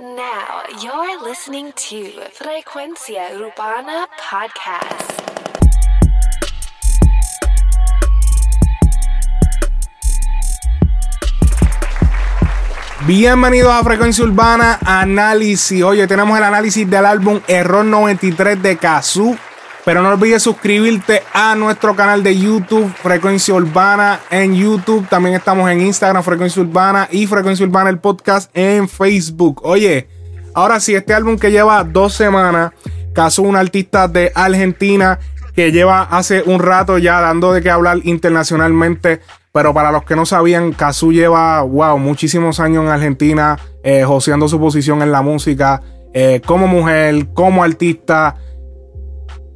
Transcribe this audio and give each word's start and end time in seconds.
Now 0.00 0.62
you're 0.80 1.22
listening 1.22 1.70
to 1.72 2.12
Frecuencia 2.32 3.28
Urbana 3.36 4.08
Podcast. 4.16 5.20
Bienvenidos 13.06 13.70
a 13.70 13.84
Frecuencia 13.84 14.24
Urbana 14.24 14.78
Análisis. 14.82 15.82
Oye, 15.82 16.06
tenemos 16.06 16.38
el 16.38 16.44
análisis 16.44 16.88
del 16.88 17.04
álbum 17.04 17.42
Error 17.46 17.84
93 17.84 18.62
de 18.62 18.78
Kazoo. 18.78 19.36
Pero 19.84 20.00
no 20.00 20.10
olvides 20.10 20.42
suscribirte 20.44 21.22
a 21.32 21.56
nuestro 21.56 21.96
canal 21.96 22.22
de 22.22 22.38
YouTube, 22.38 22.92
Frecuencia 23.02 23.54
Urbana 23.54 24.20
en 24.30 24.54
YouTube. 24.54 25.08
También 25.08 25.34
estamos 25.34 25.68
en 25.70 25.80
Instagram, 25.80 26.22
Frecuencia 26.22 26.62
Urbana 26.62 27.08
y 27.10 27.26
Frecuencia 27.26 27.66
Urbana 27.66 27.90
el 27.90 27.98
podcast 27.98 28.48
en 28.54 28.88
Facebook. 28.88 29.60
Oye, 29.64 30.06
ahora 30.54 30.78
sí, 30.78 30.94
este 30.94 31.14
álbum 31.14 31.36
que 31.36 31.50
lleva 31.50 31.82
dos 31.82 32.14
semanas, 32.14 32.70
Kazoo, 33.12 33.44
un 33.44 33.56
artista 33.56 34.06
de 34.06 34.30
Argentina 34.36 35.18
que 35.56 35.72
lleva 35.72 36.02
hace 36.02 36.42
un 36.46 36.60
rato 36.60 36.98
ya 36.98 37.20
dando 37.20 37.52
de 37.52 37.60
qué 37.60 37.70
hablar 37.70 37.98
internacionalmente. 38.04 39.20
Pero 39.52 39.74
para 39.74 39.92
los 39.92 40.04
que 40.04 40.16
no 40.16 40.24
sabían, 40.24 40.72
Kazu 40.72 41.12
lleva, 41.12 41.60
wow, 41.60 41.98
muchísimos 41.98 42.58
años 42.58 42.84
en 42.84 42.90
Argentina, 42.90 43.58
eh, 43.82 44.04
joseando 44.04 44.48
su 44.48 44.58
posición 44.58 45.02
en 45.02 45.12
la 45.12 45.20
música, 45.22 45.82
eh, 46.14 46.40
como 46.46 46.68
mujer, 46.68 47.26
como 47.34 47.62
artista. 47.62 48.36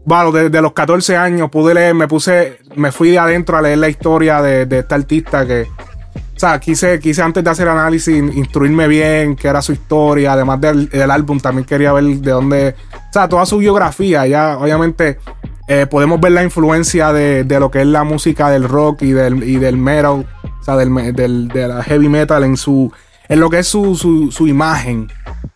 Bueno, 0.06 0.30
desde 0.30 0.62
los 0.62 0.73
14 0.73 1.16
años 1.16 1.51
pude 1.51 1.74
leer, 1.74 1.92
me 1.92 2.06
puse, 2.06 2.60
me 2.77 2.92
fui 2.92 3.10
de 3.10 3.19
adentro 3.19 3.56
a 3.56 3.62
leer 3.62 3.78
la 3.78 3.88
historia 3.88 4.41
de, 4.41 4.65
de 4.65 4.79
esta 4.79 4.95
artista 4.95 5.45
que, 5.45 5.62
o 5.62 6.38
sea, 6.38 6.60
quise, 6.60 7.01
quise 7.01 7.23
antes 7.23 7.42
de 7.42 7.51
hacer 7.51 7.69
análisis 7.69 8.15
instruirme 8.15 8.87
bien, 8.87 9.34
qué 9.34 9.48
era 9.48 9.60
su 9.60 9.73
historia, 9.73 10.34
además 10.34 10.60
del, 10.60 10.88
del 10.88 11.10
álbum, 11.10 11.41
también 11.41 11.66
quería 11.66 11.92
ver 11.92 12.05
de 12.05 12.30
dónde, 12.30 12.77
o 12.95 13.12
sea, 13.12 13.29
toda 13.29 13.45
su 13.46 13.59
biografía, 13.59 14.24
ya 14.29 14.57
obviamente 14.59 15.18
eh, 15.66 15.87
podemos 15.87 16.20
ver 16.20 16.30
la 16.30 16.45
influencia 16.45 17.13
de, 17.13 17.43
de, 17.43 17.59
lo 17.59 17.73
que 17.73 17.80
es 17.80 17.87
la 17.88 18.04
música 18.04 18.48
del 18.48 18.63
rock 18.68 19.02
y 19.02 19.10
del, 19.10 19.43
y 19.43 19.57
del 19.57 19.76
metal, 19.76 20.24
o 20.60 20.65
sea, 20.65 20.76
del, 20.76 21.16
del, 21.16 21.48
de 21.48 21.66
la 21.66 21.82
heavy 21.82 22.09
metal 22.09 22.45
en 22.45 22.57
su 22.57 22.93
en 23.29 23.41
lo 23.41 23.51
que 23.51 23.59
es 23.59 23.66
su, 23.66 23.96
su, 23.96 24.30
su, 24.30 24.46
imagen. 24.46 25.09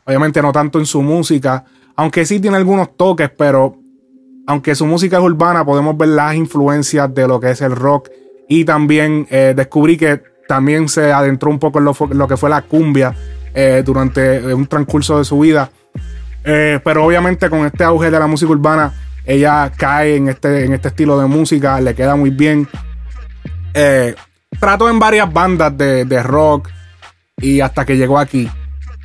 Obviamente 0.04 0.42
no 0.42 0.50
tanto 0.50 0.80
en 0.80 0.86
su 0.86 1.02
música, 1.02 1.64
aunque 1.94 2.26
sí 2.26 2.40
tiene 2.40 2.56
algunos 2.56 2.96
toques, 2.96 3.30
pero 3.30 3.79
aunque 4.46 4.74
su 4.74 4.86
música 4.86 5.18
es 5.18 5.22
urbana, 5.22 5.64
podemos 5.64 5.96
ver 5.96 6.08
las 6.10 6.34
influencias 6.34 7.12
de 7.14 7.26
lo 7.28 7.40
que 7.40 7.50
es 7.50 7.60
el 7.60 7.74
rock. 7.74 8.08
Y 8.48 8.64
también 8.64 9.26
eh, 9.30 9.54
descubrí 9.54 9.96
que 9.96 10.22
también 10.48 10.88
se 10.88 11.12
adentró 11.12 11.50
un 11.50 11.58
poco 11.58 11.78
en 11.78 11.84
lo, 11.84 12.28
que 12.28 12.36
fue 12.36 12.50
la 12.50 12.62
cumbia 12.62 13.14
eh, 13.54 13.82
durante 13.84 14.52
un 14.52 14.66
transcurso 14.66 15.18
de 15.18 15.24
su 15.24 15.38
vida. 15.38 15.70
Eh, 16.44 16.80
pero 16.82 17.04
obviamente 17.04 17.50
con 17.50 17.66
este 17.66 17.84
auge 17.84 18.10
de 18.10 18.18
la 18.18 18.26
música 18.26 18.50
urbana, 18.50 18.92
ella 19.24 19.70
cae 19.76 20.16
en 20.16 20.28
este, 20.28 20.64
en 20.64 20.72
este 20.72 20.88
estilo 20.88 21.18
de 21.18 21.26
música, 21.26 21.80
le 21.80 21.94
queda 21.94 22.16
muy 22.16 22.30
bien. 22.30 22.66
Eh, 23.74 24.14
trató 24.58 24.88
en 24.88 24.98
varias 24.98 25.32
bandas 25.32 25.76
de, 25.76 26.04
de, 26.04 26.22
rock 26.22 26.68
y 27.36 27.60
hasta 27.60 27.84
que 27.84 27.96
llegó 27.96 28.18
aquí. 28.18 28.50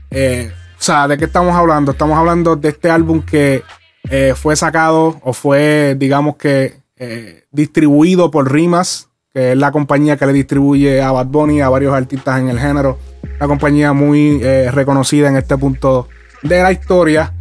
Eh, 0.10 0.52
o 0.80 0.82
sea, 0.82 1.08
¿de 1.08 1.18
qué 1.18 1.26
estamos 1.26 1.56
hablando? 1.56 1.92
Estamos 1.92 2.18
hablando 2.18 2.56
de 2.56 2.70
este 2.70 2.90
álbum 2.90 3.22
que 3.22 3.64
eh, 4.10 4.34
fue 4.36 4.56
sacado 4.56 5.20
o 5.24 5.34
fue, 5.34 5.96
digamos 5.98 6.36
que, 6.36 6.76
eh, 6.98 7.44
distribuido 7.52 8.32
por 8.32 8.52
Rimas, 8.52 9.10
que 9.34 9.54
es 9.54 9.58
la 9.58 9.72
compañía 9.72 10.18
que 10.18 10.26
le 10.26 10.34
distribuye 10.34 11.02
a 11.02 11.12
Bad 11.12 11.28
Bunny, 11.28 11.62
a 11.62 11.70
varios 11.70 11.94
artistas 11.94 12.40
en 12.40 12.50
el 12.50 12.60
género. 12.60 12.98
Una 13.38 13.48
compañía 13.48 13.94
muy 13.94 14.40
eh, 14.42 14.70
reconocida 14.72 15.28
en 15.28 15.38
este 15.38 15.58
punto 15.58 16.08
de 16.44 16.62
la 16.62 16.72
historia. 16.72 17.34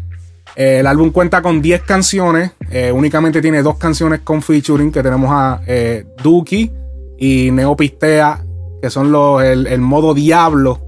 El 0.57 0.87
álbum 0.87 1.11
cuenta 1.11 1.43
con 1.43 1.61
10 1.61 1.83
canciones. 1.83 2.53
Únicamente 2.93 3.43
tiene 3.43 3.61
dos 3.61 3.77
canciones 3.77 4.21
con 4.21 4.41
featuring. 4.41 4.93
Que 4.93 5.03
tenemos 5.03 5.29
a 5.33 5.61
Duki 6.23 6.71
y 7.19 7.51
Neopistea. 7.51 8.45
Que 8.81 8.89
son 8.89 9.11
los, 9.11 9.43
el, 9.43 9.81
modo 9.81 10.15
Diablo. 10.15 10.81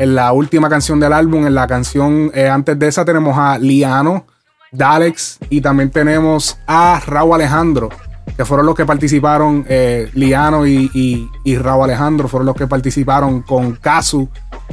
En 0.00 0.16
la 0.16 0.32
última 0.32 0.68
canción 0.68 0.98
del 0.98 1.12
álbum. 1.12 1.46
En 1.46 1.54
la 1.54 1.68
canción 1.68 2.32
antes 2.34 2.76
de 2.80 2.88
esa 2.88 3.04
tenemos 3.04 3.38
a 3.38 3.58
Liano, 3.58 4.26
Dalex. 4.76 5.38
Y 5.50 5.60
también 5.60 5.90
tenemos 5.90 6.58
a 6.66 7.00
Raúl 7.06 7.34
Alejandro. 7.34 7.88
Que 8.36 8.44
fueron 8.44 8.66
los 8.66 8.74
que 8.74 8.84
participaron. 8.84 9.64
eh, 9.68 10.10
Liano 10.14 10.66
y, 10.66 10.90
y, 11.44 11.56
Raúl 11.56 11.84
Alejandro. 11.84 12.28
Fueron 12.28 12.46
los 12.46 12.56
que 12.56 12.66
participaron 12.66 13.42
con 13.42 13.76
Kazu 13.76 14.28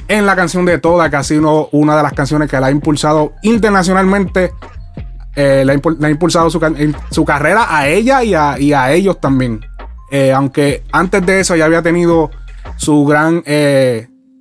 en 0.08 0.26
la 0.26 0.36
canción 0.36 0.66
de 0.66 0.80
Toda, 0.80 1.10
que 1.10 1.16
ha 1.16 1.24
sido 1.24 1.70
una 1.72 1.96
de 1.96 2.04
las 2.04 2.14
canciones 2.14 2.50
que 2.50 2.60
la 2.60 2.68
ha 2.68 2.72
impulsado 2.72 3.34
internacionalmente. 3.44 4.54
Eh, 5.36 5.64
la, 5.66 5.74
ha 5.74 6.10
impulsado 6.10 6.50
su, 6.50 7.26
carrera 7.26 7.76
a 7.76 7.88
ella 7.88 8.24
y 8.24 8.74
a, 8.74 8.94
ellos 8.94 9.20
también. 9.20 9.62
Eh, 10.12 10.32
aunque 10.32 10.84
antes 10.92 11.26
de 11.26 11.40
eso 11.40 11.56
ya 11.56 11.66
había 11.66 11.82
tenido 11.82 12.30
su 12.78 13.06
gran, 13.06 13.38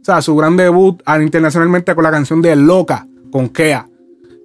o 0.02 0.04
sea, 0.04 0.20
su 0.20 0.34
gran 0.34 0.56
debut 0.56 1.00
internacionalmente 1.20 1.94
con 1.94 2.02
la 2.02 2.10
canción 2.10 2.42
de 2.42 2.56
Loca, 2.56 3.06
con 3.30 3.48
Kea. 3.48 3.86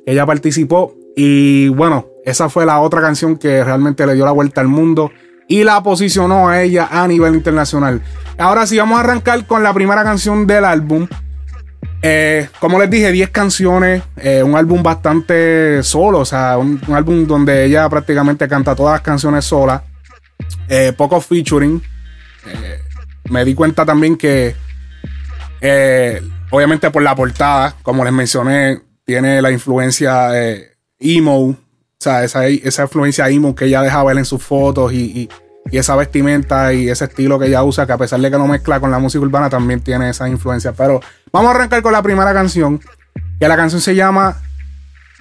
Ella 0.06 0.26
participó 0.26 0.97
y 1.20 1.70
bueno, 1.70 2.10
esa 2.26 2.48
fue 2.48 2.64
la 2.64 2.80
otra 2.80 3.02
canción 3.02 3.38
que 3.38 3.64
realmente 3.64 4.06
le 4.06 4.14
dio 4.14 4.24
la 4.24 4.32
vuelta 4.32 4.62
al 4.62 4.68
mundo 4.68 5.12
y 5.48 5.64
la 5.64 5.82
posicionó 5.82 6.48
a 6.48 6.62
ella 6.62 6.90
a 6.92 7.08
nivel 7.08 7.34
internacional. 7.34 8.04
Ahora 8.38 8.68
sí, 8.68 8.78
vamos 8.78 9.00
a 9.00 9.02
arrancar 9.02 9.48
con 9.48 9.64
la 9.64 9.74
primera 9.74 10.04
canción 10.04 10.46
del 10.46 10.64
álbum. 10.64 11.08
Eh, 12.04 12.48
como 12.60 12.78
les 12.78 12.92
dije, 12.92 13.12
10 13.12 13.32
canciones, 13.32 14.04
eh, 14.18 14.44
un 14.44 14.56
álbum 14.56 14.84
bastante 14.84 15.82
solo, 15.82 16.20
o 16.20 16.26
sea, 16.26 16.60
un, 16.60 16.80
álbum 16.94 17.26
donde 17.26 17.66
ella 17.66 17.90
prácticamente 17.90 18.48
canta 18.48 18.76
todas 18.76 18.94
las 18.94 19.02
canciones 19.02 19.44
sola, 19.44 19.84
eh, 20.70 20.94
poco 20.96 21.20
featuring. 21.20 21.82
Eh, 22.46 22.80
me 23.32 23.44
di 23.44 23.56
cuenta 23.56 23.88
también 23.88 24.16
que, 24.18 24.56
obviamente 26.52 26.92
por 26.92 27.02
la 27.02 27.16
portada, 27.16 27.74
como 27.82 28.04
les 28.04 28.14
mencioné, 28.14 28.84
tiene 29.04 29.42
la 29.42 29.50
influencia 29.50 30.30
emo, 31.00 31.50
o 31.50 31.56
sea, 32.00 32.24
esa, 32.24 32.48
esa 32.48 32.84
influencia 32.84 33.30
emo 33.30 33.56
que 33.56 33.66
ella 33.66 33.82
deja 33.82 34.04
ver 34.04 34.18
en 34.18 34.26
sus 34.26 34.42
fotos 34.42 34.94
y, 34.94 35.30
y 35.72 35.78
esa 35.78 35.96
vestimenta 35.96 36.74
y 36.74 36.90
ese 36.90 37.06
estilo 37.06 37.38
que 37.40 37.48
ella 37.48 37.64
usa, 37.64 37.86
que 37.86 37.94
a 37.94 37.98
pesar 37.98 38.20
de 38.20 38.32
que 38.32 38.38
no 38.38 38.48
mezcla 38.48 38.80
con 38.80 38.92
la 38.92 39.00
música 39.00 39.24
urbana, 39.24 39.50
también 39.50 39.82
tiene 39.82 40.10
esa 40.10 40.28
influencia. 40.30 40.72
Pero 40.74 41.02
vamos 41.32 41.52
a 41.52 41.56
arrancar 41.56 41.82
con 41.82 41.92
la 41.92 42.02
primera 42.02 42.34
canción, 42.34 42.80
que 43.40 43.48
la 43.48 43.56
canción 43.56 43.82
se 43.82 43.96
llama 43.96 44.38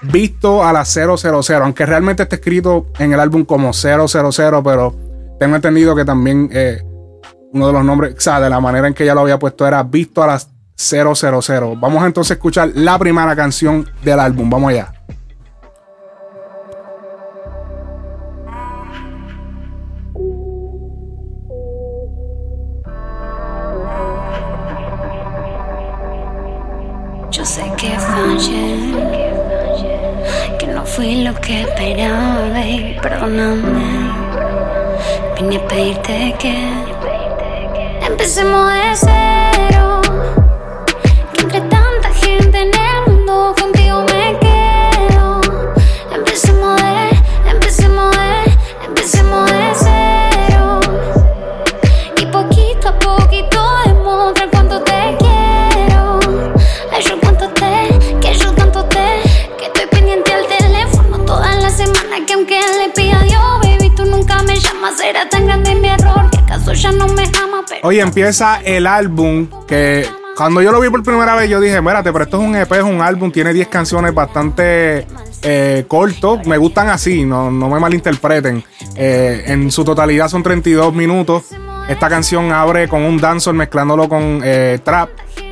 Visto 0.02 0.64
a 0.64 0.72
la 0.72 0.84
000, 0.84 1.16
aunque 1.62 1.86
realmente 1.86 2.22
está 2.22 2.36
escrito 2.36 2.86
en 2.98 3.12
el 3.12 3.20
álbum 3.20 3.44
como 3.44 3.72
000, 3.72 4.06
pero 4.62 4.94
tengo 5.40 5.56
entendido 5.56 5.96
que 5.96 6.04
también 6.04 6.50
eh, 6.52 6.82
uno 7.52 7.66
de 7.66 7.72
los 7.72 7.84
nombres, 7.84 8.14
o 8.16 8.20
sea, 8.20 8.40
de 8.40 8.50
la 8.50 8.60
manera 8.60 8.86
en 8.86 8.94
que 8.94 9.04
ella 9.04 9.14
lo 9.14 9.22
había 9.22 9.38
puesto 9.38 9.66
era 9.66 9.82
Visto 9.82 10.22
a 10.22 10.26
las 10.26 10.50
000. 10.76 11.76
Vamos 11.80 12.04
entonces 12.04 12.32
a 12.32 12.34
escuchar 12.34 12.70
la 12.74 12.98
primera 12.98 13.34
canción 13.34 13.88
del 14.04 14.20
álbum, 14.20 14.48
vamos 14.50 14.70
allá. 14.70 14.92
Empieza 68.16 68.62
el 68.64 68.86
álbum 68.86 69.46
que 69.68 70.06
cuando 70.38 70.62
yo 70.62 70.72
lo 70.72 70.80
vi 70.80 70.88
por 70.88 71.02
primera 71.02 71.34
vez, 71.34 71.50
yo 71.50 71.60
dije, 71.60 71.76
espérate, 71.76 72.10
pero 72.14 72.24
esto 72.24 72.40
es 72.40 72.48
un 72.48 72.56
EP, 72.56 72.72
es 72.72 72.82
un 72.82 73.02
álbum, 73.02 73.30
tiene 73.30 73.52
10 73.52 73.68
canciones 73.68 74.14
bastante 74.14 75.06
eh, 75.42 75.84
cortos. 75.86 76.46
Me 76.46 76.56
gustan 76.56 76.88
así, 76.88 77.26
no, 77.26 77.50
no 77.50 77.68
me 77.68 77.78
malinterpreten. 77.78 78.64
Eh, 78.94 79.44
en 79.48 79.70
su 79.70 79.84
totalidad 79.84 80.28
son 80.28 80.42
32 80.42 80.94
minutos. 80.94 81.44
Esta 81.90 82.08
canción 82.08 82.52
abre 82.52 82.88
con 82.88 83.02
un 83.02 83.18
dancehall 83.18 83.54
mezclándolo 83.54 84.08
con 84.08 84.40
eh, 84.42 84.78
trap. 84.82 85.10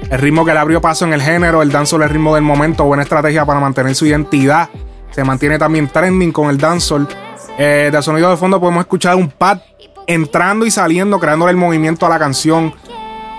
El 0.08 0.18
ritmo 0.18 0.46
que 0.46 0.54
le 0.54 0.58
abrió 0.58 0.80
paso 0.80 1.04
en 1.04 1.12
el 1.12 1.20
género, 1.20 1.60
el 1.60 1.70
dancehall 1.70 2.04
el 2.04 2.08
ritmo 2.08 2.34
del 2.34 2.44
momento, 2.44 2.84
buena 2.84 3.02
estrategia 3.02 3.44
para 3.44 3.60
mantener 3.60 3.94
su 3.94 4.06
identidad. 4.06 4.70
Se 5.10 5.22
mantiene 5.22 5.58
también 5.58 5.88
trending 5.88 6.32
con 6.32 6.48
el 6.48 6.56
dancehall. 6.56 7.06
Eh, 7.58 7.90
de 7.92 8.02
sonido 8.02 8.30
de 8.30 8.38
fondo 8.38 8.58
podemos 8.58 8.80
escuchar 8.80 9.16
un 9.16 9.28
pad 9.28 9.58
entrando 10.06 10.66
y 10.66 10.70
saliendo, 10.70 11.18
creándole 11.18 11.52
el 11.52 11.56
movimiento 11.56 12.06
a 12.06 12.08
la 12.08 12.18
canción. 12.18 12.74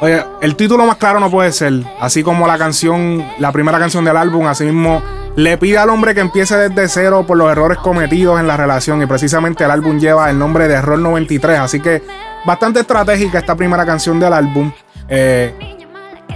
Oye, 0.02 0.24
el 0.42 0.56
título 0.56 0.86
más 0.86 0.98
claro 0.98 1.20
no 1.20 1.32
puede 1.32 1.52
ser. 1.52 1.74
Así 2.00 2.24
como 2.24 2.48
la 2.48 2.58
canción, 2.58 3.26
la 3.40 3.52
primera 3.52 3.80
canción 3.80 4.04
del 4.06 4.18
álbum, 4.18 4.48
así 4.48 4.66
mismo 4.66 5.02
le 5.36 5.58
pide 5.58 5.78
al 5.78 5.90
hombre 5.90 6.14
que 6.16 6.22
empiece 6.22 6.56
desde 6.58 6.88
cero 6.88 7.26
por 7.28 7.38
los 7.38 7.52
errores 7.52 7.78
cometidos 7.80 8.40
en 8.40 8.48
la 8.48 8.58
relación. 8.58 9.02
Y 9.02 9.06
precisamente 9.06 9.64
el 9.64 9.72
álbum 9.72 10.00
lleva 10.00 10.30
el 10.30 10.40
nombre 10.40 10.68
de 10.68 10.76
Error 10.76 11.00
93. 11.00 11.60
Así 11.60 11.80
que 11.80 12.04
bastante 12.46 12.82
estratégica 12.82 13.40
esta 13.40 13.56
primera 13.56 13.86
canción 13.86 14.20
del 14.20 14.34
álbum. 14.34 14.72
Eh, 15.08 15.54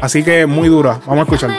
así 0.02 0.24
que 0.24 0.46
muy 0.46 0.68
dura. 0.68 1.00
Vamos 1.06 1.20
a 1.20 1.24
escucharla. 1.24 1.58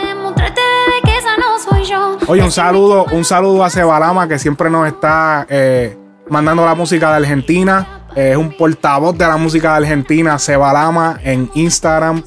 Oye, 2.26 2.42
un 2.42 2.52
saludo, 2.52 3.06
un 3.10 3.24
saludo 3.24 3.64
a 3.64 3.70
Cebalama 3.70 4.28
que 4.28 4.38
siempre 4.38 4.70
nos 4.70 4.86
está 4.86 5.46
eh, 5.48 5.98
mandando 6.28 6.64
la 6.64 6.74
música 6.74 7.10
de 7.10 7.16
Argentina. 7.16 7.99
Es 8.14 8.36
un 8.36 8.56
portavoz 8.56 9.16
de 9.16 9.26
la 9.26 9.36
música 9.36 9.76
Argentina, 9.76 10.38
Cebalama, 10.38 11.20
en 11.22 11.50
Instagram. 11.54 12.22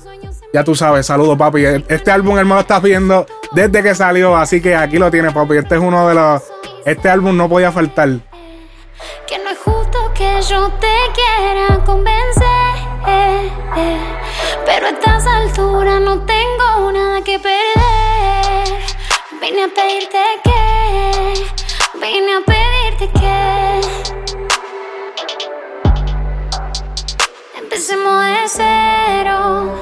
Ya 0.54 0.64
tú 0.64 0.76
sabes, 0.76 1.06
saludos, 1.06 1.38
papi. 1.38 1.66
Este 1.88 2.12
álbum 2.12 2.38
él 2.38 2.46
me 2.46 2.54
lo 2.54 2.62
está 2.62 2.80
viendo 2.80 3.26
desde 3.54 3.82
que 3.82 3.96
salió, 3.96 4.36
así 4.38 4.62
que 4.62 4.76
aquí 4.76 4.98
lo 4.98 5.10
tienes, 5.10 5.34
papi. 5.34 5.58
Este 5.58 5.76
es 5.76 5.82
uno 5.82 6.08
de 6.08 6.16
los. 6.16 6.44
Este 6.86 7.10
álbum 7.10 7.36
no 7.36 7.50
podía 7.50 7.72
faltar. 7.72 8.10
Que 9.28 9.40
no 9.40 9.50
es 9.50 9.58
justo 9.58 10.12
que 10.14 10.42
yo 10.48 10.70
te 10.80 10.96
quiera 11.14 11.84
convencer. 11.84 12.44
Pero 14.66 14.86
a 14.86 14.90
estas 14.90 15.26
alturas 15.26 16.02
no 16.02 16.20
tengo 16.22 16.92
nada 16.92 17.22
que 17.24 17.40
perder. 17.40 18.78
Vine 19.42 19.64
a 19.64 19.68
pedirte 19.68 20.20
que. 20.44 21.34
Vine 22.00 22.34
a 22.36 22.42
pedirte 22.46 23.10
que. 23.20 24.03
Empecemos 27.74 28.24
de 28.24 28.36
cero. 28.50 29.74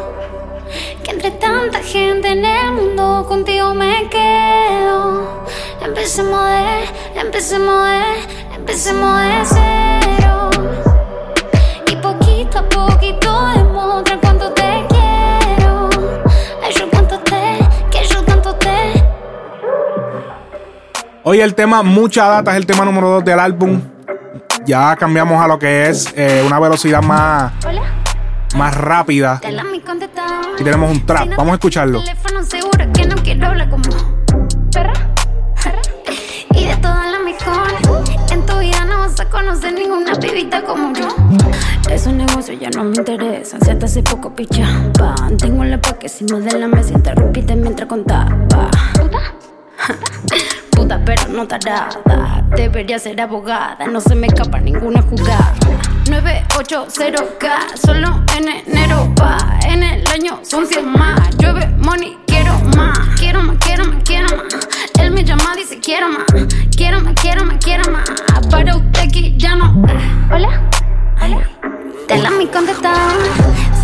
Que 1.03 1.11
entre 1.11 1.31
tanta 1.31 1.79
gente 1.79 2.29
en 2.29 2.45
el 2.45 2.71
mundo 2.71 3.25
contigo 3.27 3.73
me 3.73 4.07
quedo. 4.07 5.43
Empecemos 5.81 6.41
de, 6.41 7.19
empecemos 7.19 7.85
de, 7.85 8.55
empecemos 8.55 9.21
de 9.21 9.41
cero. 9.43 10.49
Y 11.91 11.95
poquito 11.97 12.59
a 12.59 12.69
poquito 12.69 13.47
demuestra 13.57 14.17
cuánto 14.21 14.53
te 14.53 14.85
quiero. 14.87 15.89
Ay, 16.63 16.73
yo 16.73 16.89
cuánto 16.89 17.19
te, 17.19 17.59
que 17.91 18.07
yo 18.07 18.23
tanto 18.23 18.55
te. 18.55 19.03
Hoy 21.23 21.41
el 21.41 21.53
tema 21.55 21.83
Mucha 21.83 22.25
Data 22.29 22.51
es 22.51 22.57
el 22.57 22.65
tema 22.65 22.85
número 22.85 23.09
2 23.09 23.25
del 23.25 23.39
álbum. 23.41 23.90
Ya 24.65 24.95
cambiamos 24.95 25.43
a 25.43 25.47
lo 25.47 25.57
que 25.57 25.89
es 25.89 26.13
eh, 26.15 26.43
una 26.45 26.59
velocidad 26.59 27.01
más, 27.01 27.53
Hola, 27.65 27.81
más 28.55 28.75
rápida. 28.75 29.41
Y 30.59 30.63
tenemos 30.63 30.91
un 30.91 31.05
trap. 31.05 31.29
Vamos 31.35 31.53
a 31.53 31.55
escucharlo. 31.55 32.03
Teléfono 32.03 32.43
seguro 32.43 32.85
que 32.93 33.05
no 33.07 33.15
quiero 33.15 33.47
hablar 33.47 33.69
como 33.69 33.83
perra. 34.71 34.93
Y 36.51 36.65
de 36.65 36.75
todas 36.77 37.11
las 37.11 37.21
mejores. 37.23 38.31
En 38.31 38.45
tu 38.45 38.59
vida 38.59 38.85
no 38.85 38.99
vas 38.99 39.19
a 39.19 39.25
conocer 39.29 39.73
ninguna 39.73 40.13
pibita 40.15 40.61
como 40.63 40.93
yo. 40.93 41.07
Esos 41.89 42.13
negocios 42.13 42.59
ya 42.59 42.69
no 42.69 42.83
me 42.83 42.95
interesan. 42.95 43.61
Si 43.61 43.71
hasta 43.71 43.85
hace 43.85 44.03
poco 44.03 44.35
pichaban. 44.35 45.37
Tengo 45.37 45.63
la 45.63 45.81
pa' 45.81 45.93
que 45.93 46.07
encima 46.07 46.39
de 46.39 46.59
la 46.59 46.67
mesa 46.67 46.93
interrumpiste 46.93 47.55
mientras 47.55 47.89
contaba. 47.89 48.29
¿Puta? 48.47 48.79
Puta, 48.93 50.35
pero 50.87 51.27
no 51.29 51.47
tarada. 51.47 51.89
Debería 52.55 52.99
ser 52.99 53.19
abogada. 53.21 53.87
No 53.87 54.01
se 54.01 54.15
me 54.15 54.27
escapa 54.27 54.59
ninguna 54.59 55.01
jugada. 55.01 55.53
980K, 56.05 57.77
solo 57.85 58.23
en 58.37 58.47
enero 58.47 59.13
va. 59.21 59.37
En 59.67 59.83
el 59.83 60.05
año 60.07 60.39
son 60.43 60.65
100 60.65 60.91
más. 60.91 61.37
Llueve 61.37 61.67
money, 61.77 62.17
quiero 62.27 62.53
más. 62.75 62.97
Quiero 63.19 63.41
más, 63.43 63.57
quiero 63.59 63.85
más, 63.85 64.03
quiero 64.03 64.27
más. 64.35 64.67
Él 64.99 65.11
me 65.11 65.23
llama, 65.23 65.55
dice 65.55 65.79
quiero 65.79 66.09
más. 66.09 66.25
Quiero 66.25 66.45
más, 66.45 66.60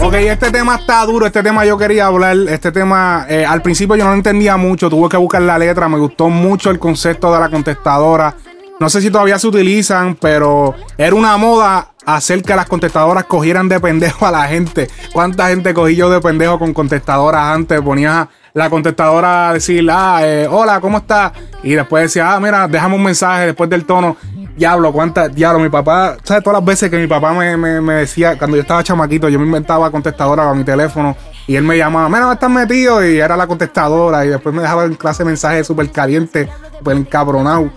Ok, 0.08 0.14
este 0.14 0.52
tema 0.52 0.76
está 0.76 1.06
duro, 1.06 1.26
este 1.26 1.44
tema 1.44 1.66
yo 1.66 1.78
quería 1.78 2.06
hablar, 2.06 2.38
este 2.48 2.72
tema 2.72 3.26
eh, 3.28 3.46
al 3.46 3.62
principio 3.62 3.98
yo 3.98 4.06
no 4.06 4.12
lo 4.12 4.16
entendía 4.16 4.56
mucho, 4.56 4.90
tuve 4.90 5.10
que 5.10 5.18
buscar 5.18 5.42
la 5.42 5.60
letra, 5.60 5.90
me 5.90 5.98
gustó 6.00 6.30
mucho 6.30 6.72
el 6.72 6.80
concepto 6.80 7.34
de 7.34 7.42
la 7.42 7.50
contestadora. 7.50 8.34
No 8.80 8.90
sé 8.90 9.02
si 9.02 9.12
todavía 9.12 9.38
se 9.38 9.48
utilizan, 9.48 10.16
pero 10.16 10.76
era 10.98 11.14
una 11.14 11.36
moda 11.36 11.92
hacer 12.06 12.42
que 12.42 12.56
las 12.56 12.68
contestadoras 12.68 13.26
cogieran 13.26 13.68
de 13.68 13.82
pendejo 13.82 14.26
a 14.26 14.32
la 14.32 14.48
gente. 14.48 14.88
¿Cuánta 15.12 15.50
gente 15.50 15.74
cogí 15.74 15.98
yo 15.98 16.10
de 16.10 16.22
pendejo 16.22 16.58
con 16.58 16.74
contestadoras 16.74 17.44
antes? 17.54 17.82
Ponía 17.82 18.30
la 18.54 18.70
contestadora 18.70 19.50
a 19.50 19.54
decir, 19.56 19.86
ah, 19.92 20.20
eh, 20.24 20.48
hola, 20.50 20.80
¿cómo 20.80 21.00
estás? 21.00 21.34
Y 21.64 21.74
después 21.74 22.04
decía, 22.04 22.34
ah, 22.34 22.40
mira, 22.40 22.66
déjame 22.70 22.96
un 22.96 23.04
mensaje 23.04 23.48
después 23.48 23.70
del 23.70 23.84
tono. 23.84 24.16
Diablo, 24.58 24.92
cuántas, 24.92 25.34
diablo, 25.36 25.60
mi 25.60 25.70
papá, 25.70 26.18
¿sabes? 26.24 26.44
Todas 26.44 26.60
las 26.60 26.66
veces 26.66 26.90
que 26.90 26.98
mi 26.98 27.06
papá 27.08 27.32
me, 27.32 27.56
me- 27.56 27.80
me 27.80 27.94
decía, 27.94 28.38
cuando 28.40 28.58
yo 28.58 28.62
estaba 28.62 28.84
chamaquito, 28.84 29.30
yo 29.30 29.38
me 29.40 29.46
inventaba 29.46 29.92
contestadora 29.92 30.46
con 30.48 30.58
mi 30.58 30.64
teléfono 30.64 31.16
y 31.46 31.56
él 31.56 31.64
me 31.64 31.78
llamaba, 31.78 32.08
mira, 32.10 32.22
¿dónde 32.22 32.34
estás 32.34 32.50
metido? 32.50 33.06
Y 33.06 33.20
era 33.20 33.38
la 33.38 33.46
contestadora 33.46 34.26
y 34.26 34.30
después 34.30 34.54
me 34.56 34.64
dejaba 34.64 34.86
en 34.86 34.96
clase 34.96 35.24
mensajes 35.24 35.68
súper 35.68 35.92
caliente, 35.92 36.50
súper 36.80 36.98
encabronado. 36.98 37.70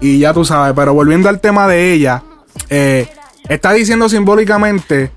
Y 0.00 0.18
ya 0.20 0.32
tú 0.32 0.44
sabes, 0.46 0.72
pero 0.74 0.94
volviendo 0.94 1.28
al 1.28 1.40
tema 1.40 1.68
de 1.68 1.92
ella, 1.92 2.22
eh, 2.70 3.06
está 3.48 3.72
diciendo 3.72 4.08
simbólicamente 4.08 5.12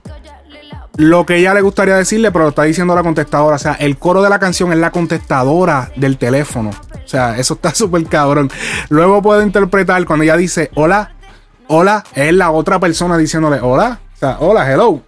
lo 0.98 1.28
que 1.28 1.38
ella 1.38 1.54
le 1.54 1.62
gustaría 1.62 1.96
decirle, 1.96 2.32
pero 2.32 2.46
lo 2.46 2.50
está 2.50 2.64
diciendo 2.64 2.96
la 2.96 3.04
contestadora. 3.04 3.56
O 3.56 3.60
sea, 3.60 3.74
el 3.74 3.98
coro 3.98 4.24
de 4.24 4.30
la 4.30 4.40
canción 4.40 4.72
es 4.74 4.80
la 4.80 4.92
contestadora 4.92 5.92
del 5.96 6.18
teléfono. 6.18 6.72
O 6.72 7.08
sea, 7.08 7.38
eso 7.38 7.54
está 7.54 7.74
súper 7.76 8.04
cabrón. 8.06 8.50
Luego 8.90 9.22
puedo 9.22 9.42
interpretar 9.42 10.04
cuando 10.06 10.24
ella 10.24 10.36
dice 10.36 10.72
hola, 10.76 11.12
hola, 11.68 12.04
es 12.16 12.34
la 12.34 12.52
otra 12.52 12.80
persona 12.80 13.18
diciéndole 13.18 13.60
hola. 13.62 14.00
O 14.16 14.18
sea, 14.18 14.38
hola, 14.40 14.72
hello. 14.72 15.02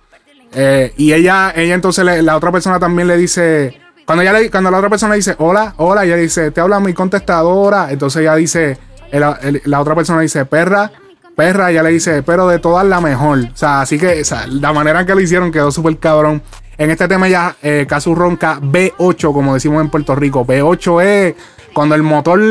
Eh, 0.53 0.93
y 0.97 1.11
ella, 1.13 1.53
ella 1.55 1.73
entonces, 1.73 2.05
la 2.05 2.37
otra 2.37 2.51
persona 2.51 2.79
también 2.79 3.07
le 3.07 3.17
dice, 3.17 3.79
cuando, 4.05 4.23
ella 4.23 4.33
cuando 4.51 4.71
la 4.71 4.77
otra 4.77 4.89
persona 4.89 5.15
dice 5.15 5.35
hola, 5.39 5.73
hola, 5.77 6.05
ella 6.05 6.15
dice, 6.15 6.51
te 6.51 6.61
habla 6.61 6.79
mi 6.79 6.93
contestadora. 6.93 7.91
Entonces 7.91 8.21
ella 8.21 8.35
dice, 8.35 8.77
la 9.11 9.81
otra 9.81 9.95
persona 9.95 10.21
dice 10.21 10.45
perra, 10.45 10.91
perra, 11.39 11.71
ella 11.71 11.83
le 11.83 11.91
dice, 11.91 12.21
pero 12.21 12.49
de 12.49 12.59
todas 12.59 12.85
la 12.85 12.99
mejor. 12.99 13.39
O 13.53 13.55
sea, 13.55 13.79
así 13.79 13.97
que 13.97 14.19
o 14.19 14.25
sea, 14.25 14.45
la 14.45 14.73
manera 14.73 14.99
en 14.99 15.05
que 15.07 15.15
lo 15.15 15.21
hicieron 15.21 15.53
quedó 15.53 15.71
súper 15.71 15.97
cabrón. 15.97 16.43
En 16.77 16.91
este 16.91 17.07
tema 17.07 17.29
ya, 17.29 17.55
eh, 17.61 17.85
Casu 17.87 18.13
ronca 18.13 18.59
B8, 18.59 19.31
como 19.31 19.53
decimos 19.53 19.81
en 19.81 19.89
Puerto 19.89 20.15
Rico. 20.15 20.45
B8 20.45 21.01
es 21.01 21.35
cuando 21.73 21.95
el 21.95 22.03
motor, 22.03 22.41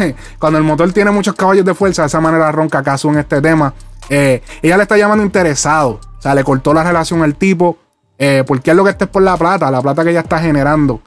cuando 0.38 0.58
el 0.60 0.64
motor 0.64 0.92
tiene 0.92 1.10
muchos 1.10 1.34
caballos 1.34 1.64
de 1.64 1.74
fuerza, 1.74 2.02
de 2.02 2.06
esa 2.06 2.20
manera 2.20 2.52
ronca 2.52 2.80
Casu 2.84 3.08
en 3.10 3.18
este 3.18 3.40
tema. 3.40 3.74
Eh, 4.08 4.40
ella 4.62 4.76
le 4.76 4.84
está 4.84 4.96
llamando 4.96 5.24
interesado. 5.24 5.98
O 6.16 6.22
sea, 6.22 6.36
le 6.36 6.44
cortó 6.44 6.72
la 6.72 6.84
relación 6.84 7.24
al 7.24 7.34
tipo. 7.34 7.76
Eh, 8.20 8.44
porque 8.46 8.70
es 8.70 8.76
lo 8.76 8.84
que 8.84 8.90
está 8.90 9.06
es 9.06 9.10
por 9.10 9.22
la 9.22 9.36
plata, 9.36 9.68
la 9.68 9.82
plata 9.82 10.04
que 10.04 10.10
ella 10.10 10.20
está 10.20 10.38
generando. 10.38 11.00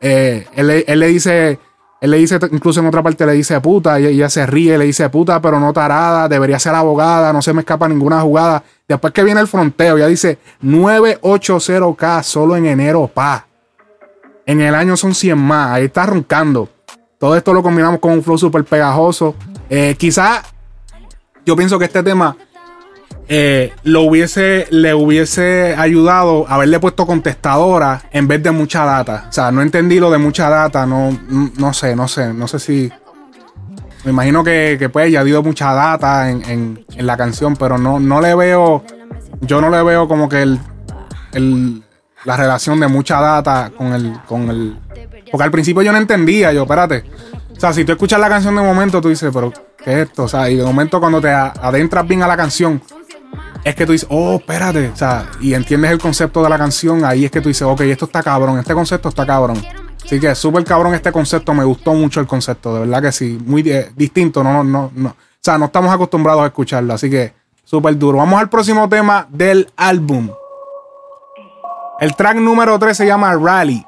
Eh, 0.00 0.46
él, 0.54 0.70
él 0.86 0.98
le 0.98 1.08
dice, 1.08 1.58
él 2.04 2.10
le 2.10 2.18
dice, 2.18 2.38
incluso 2.52 2.80
en 2.80 2.86
otra 2.86 3.02
parte 3.02 3.24
le 3.24 3.32
dice 3.32 3.58
puta, 3.62 3.98
y 3.98 4.04
ella 4.04 4.28
se 4.28 4.44
ríe, 4.44 4.76
le 4.76 4.84
dice 4.84 5.08
puta, 5.08 5.40
pero 5.40 5.58
no 5.58 5.72
tarada, 5.72 6.28
debería 6.28 6.58
ser 6.58 6.74
abogada, 6.74 7.32
no 7.32 7.40
se 7.40 7.54
me 7.54 7.60
escapa 7.60 7.88
ninguna 7.88 8.20
jugada. 8.20 8.62
Después 8.86 9.10
que 9.14 9.24
viene 9.24 9.40
el 9.40 9.48
fronteo, 9.48 9.96
ya 9.96 10.06
dice 10.06 10.38
980k 10.62 12.22
solo 12.22 12.56
en 12.56 12.66
enero, 12.66 13.06
pa. 13.06 13.46
En 14.44 14.60
el 14.60 14.74
año 14.74 14.98
son 14.98 15.14
100 15.14 15.38
más, 15.38 15.70
ahí 15.70 15.86
está 15.86 16.04
roncando. 16.04 16.68
Todo 17.18 17.38
esto 17.38 17.54
lo 17.54 17.62
combinamos 17.62 18.00
con 18.00 18.12
un 18.12 18.22
flow 18.22 18.36
súper 18.36 18.64
pegajoso. 18.64 19.34
Eh, 19.70 19.96
quizá 19.98 20.42
yo 21.46 21.56
pienso 21.56 21.78
que 21.78 21.86
este 21.86 22.02
tema 22.02 22.36
eh, 23.28 23.72
lo 23.84 24.02
hubiese, 24.02 24.66
le 24.70 24.94
hubiese 24.94 25.74
ayudado 25.76 26.44
haberle 26.48 26.78
puesto 26.80 27.06
contestadora 27.06 28.02
en 28.12 28.28
vez 28.28 28.42
de 28.42 28.50
mucha 28.50 28.84
data. 28.84 29.26
O 29.28 29.32
sea, 29.32 29.50
no 29.50 29.62
entendí 29.62 29.98
lo 30.00 30.10
de 30.10 30.18
mucha 30.18 30.48
data, 30.50 30.86
no, 30.86 31.16
no 31.56 31.72
sé, 31.72 31.96
no 31.96 32.06
sé, 32.08 32.32
no 32.34 32.46
sé 32.48 32.58
si. 32.58 32.92
Me 34.04 34.10
imagino 34.10 34.44
que, 34.44 34.76
que 34.78 34.90
pues 34.90 35.10
ya 35.10 35.20
habido 35.20 35.42
mucha 35.42 35.72
data 35.72 36.28
en, 36.30 36.44
en- 36.96 37.06
la 37.06 37.16
canción, 37.16 37.56
pero 37.56 37.78
no, 37.78 37.98
no 37.98 38.20
le 38.20 38.34
veo. 38.34 38.84
Yo 39.40 39.60
no 39.62 39.70
le 39.70 39.82
veo 39.82 40.06
como 40.06 40.28
que 40.28 40.42
el, 40.42 40.58
el- 41.32 41.82
la 42.24 42.36
relación 42.36 42.80
de 42.80 42.88
mucha 42.88 43.20
data 43.20 43.70
con 43.76 43.92
el, 43.94 44.12
con 44.26 44.50
el. 44.50 44.76
Porque 45.30 45.44
al 45.44 45.50
principio 45.50 45.82
yo 45.82 45.92
no 45.92 45.98
entendía, 45.98 46.52
yo, 46.52 46.62
espérate. 46.62 47.04
O 47.56 47.60
sea, 47.60 47.72
si 47.72 47.84
tú 47.84 47.92
escuchas 47.92 48.20
la 48.20 48.28
canción 48.28 48.54
de 48.56 48.62
momento, 48.62 49.00
tú 49.00 49.08
dices, 49.08 49.30
pero 49.32 49.52
¿qué 49.82 49.92
es 50.02 50.08
esto? 50.08 50.24
O 50.24 50.28
sea, 50.28 50.50
y 50.50 50.56
de 50.56 50.64
momento 50.64 51.00
cuando 51.00 51.20
te 51.20 51.30
adentras 51.30 52.06
bien 52.06 52.22
a 52.22 52.26
la 52.28 52.36
canción, 52.36 52.82
es 53.64 53.74
que 53.74 53.86
tú 53.86 53.92
dices, 53.92 54.06
oh, 54.10 54.36
espérate, 54.36 54.88
o 54.88 54.96
sea, 54.96 55.30
y 55.40 55.54
entiendes 55.54 55.90
el 55.90 55.98
concepto 55.98 56.42
de 56.42 56.50
la 56.50 56.58
canción, 56.58 57.04
ahí 57.04 57.24
es 57.24 57.30
que 57.30 57.40
tú 57.40 57.48
dices, 57.48 57.62
ok, 57.62 57.80
esto 57.82 58.04
está 58.04 58.22
cabrón, 58.22 58.58
este 58.58 58.74
concepto 58.74 59.08
está 59.08 59.24
cabrón. 59.24 59.60
Así 60.04 60.20
que 60.20 60.34
súper 60.34 60.64
cabrón 60.64 60.94
este 60.94 61.10
concepto, 61.10 61.54
me 61.54 61.64
gustó 61.64 61.94
mucho 61.94 62.20
el 62.20 62.26
concepto, 62.26 62.74
de 62.74 62.80
verdad 62.80 63.02
que 63.02 63.12
sí, 63.12 63.38
muy 63.44 63.62
eh, 63.70 63.90
distinto, 63.96 64.44
no, 64.44 64.52
no, 64.52 64.64
no, 64.64 64.92
no. 64.94 65.08
O 65.08 65.14
sea, 65.40 65.56
no 65.56 65.66
estamos 65.66 65.92
acostumbrados 65.92 66.42
a 66.42 66.46
escucharlo, 66.46 66.92
así 66.92 67.08
que 67.08 67.32
súper 67.64 67.96
duro. 67.96 68.18
Vamos 68.18 68.38
al 68.38 68.50
próximo 68.50 68.88
tema 68.88 69.26
del 69.30 69.70
álbum. 69.76 70.30
El 72.00 72.14
track 72.16 72.36
número 72.36 72.78
3 72.78 72.96
se 72.96 73.06
llama 73.06 73.34
Rally. 73.34 73.40
Rally, 73.40 73.86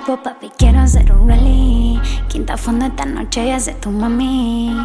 cuerpo, 0.00 0.22
papi, 0.22 0.50
quiero 0.58 0.80
hacer 0.80 1.10
un 1.10 1.26
rally. 1.26 2.00
Quinta 2.28 2.56
fondo 2.58 2.84
esta 2.84 3.06
noche 3.06 3.46
y 3.46 3.50
hace 3.50 3.72
tu 3.74 3.90
mami. 3.90 4.76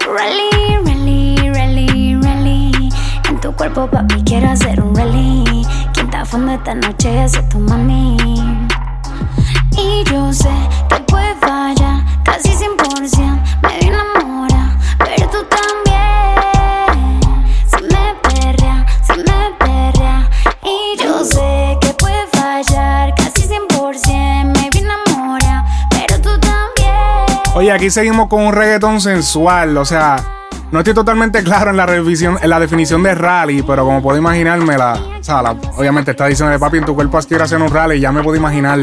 Rally, 0.00 0.78
rally, 0.84 1.36
rally, 1.52 2.16
rally. 2.16 2.90
En 3.28 3.40
tu 3.40 3.52
cuerpo, 3.52 3.86
papi, 3.86 4.22
quiero 4.24 4.50
hacer 4.50 4.82
un 4.82 4.94
rally. 4.94 5.64
Quinta 5.92 6.24
fondo 6.24 6.52
esta 6.52 6.74
noche 6.74 7.14
y 7.14 7.18
hace 7.18 7.42
tu 7.44 7.58
mami. 7.60 8.16
Y 9.78 10.02
yo 10.10 10.32
sé 10.32 10.50
que 10.88 10.96
puede 11.02 11.32
fallar 11.36 12.02
casi 12.24 12.48
100%. 12.48 13.40
Me 13.62 13.78
enamora, 13.86 14.48
pero 14.48 14.53
aquí 27.74 27.90
seguimos 27.90 28.28
con 28.28 28.42
un 28.42 28.52
reggaetón 28.52 29.00
sensual. 29.00 29.76
O 29.76 29.84
sea, 29.84 30.16
no 30.70 30.80
estoy 30.80 30.94
totalmente 30.94 31.42
claro 31.42 31.70
en 31.70 31.76
la, 31.76 31.86
revisión, 31.86 32.38
en 32.40 32.50
la 32.50 32.60
definición 32.60 33.02
de 33.02 33.14
rally, 33.14 33.62
pero 33.62 33.84
como 33.84 34.02
puedo 34.02 34.18
imaginarme, 34.18 34.78
la, 34.78 34.98
obviamente 35.76 36.12
está 36.12 36.26
diciendo 36.26 36.52
de 36.52 36.58
papi 36.58 36.78
en 36.78 36.84
tu 36.84 36.94
cuerpo 36.94 37.18
quiero 37.28 37.44
hacer 37.44 37.60
un 37.60 37.70
rally. 37.70 38.00
Ya 38.00 38.12
me 38.12 38.22
puedo 38.22 38.36
imaginar 38.36 38.78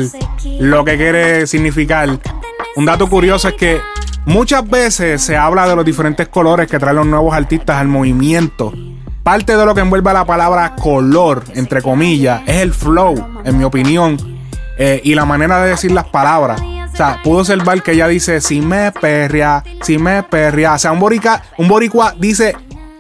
lo 0.60 0.86
que 0.86 0.98
quiere 0.98 1.48
significar. 1.48 2.10
Un 2.76 2.86
dato 2.86 3.10
curioso 3.10 3.50
es 3.50 3.56
que 3.56 3.82
muchas 4.26 4.70
veces 4.70 5.22
se 5.22 5.36
habla 5.36 5.68
de 5.68 5.76
los 5.76 5.86
diferentes 5.86 6.28
colores 6.28 6.70
que 6.70 6.80
traen 6.80 6.98
los 6.98 7.06
nuevos 7.06 7.34
artistas 7.34 7.78
al 7.78 7.88
movimiento. 7.88 8.74
Parte 9.24 9.56
de 9.56 9.66
lo 9.66 9.76
que 9.76 9.82
envuelve 9.82 10.12
la 10.14 10.26
palabra 10.26 10.76
color, 10.76 11.44
entre 11.54 11.82
comillas, 11.82 12.42
es 12.48 12.62
el 12.62 12.74
flow, 12.74 13.42
en 13.46 13.58
mi 13.58 13.64
opinión, 13.64 14.18
eh, 14.78 15.00
y 15.04 15.14
la 15.14 15.26
manera 15.26 15.62
de 15.62 15.70
decir 15.70 15.92
las 15.92 16.06
palabras. 16.06 16.60
Sea, 17.04 17.20
pudo 17.24 17.40
observar 17.40 17.82
que 17.82 17.94
ella 17.94 18.08
dice, 18.08 18.42
si 18.42 18.62
me 18.62 18.92
perrea, 18.92 19.64
si 19.82 19.98
me 19.98 20.22
perrea. 20.22 20.74
O 20.74 20.78
sea, 20.78 20.92
un 20.92 21.00
boricua, 21.00 21.42
un 21.58 21.68
boricua 21.68 22.14
dice, 22.16 22.56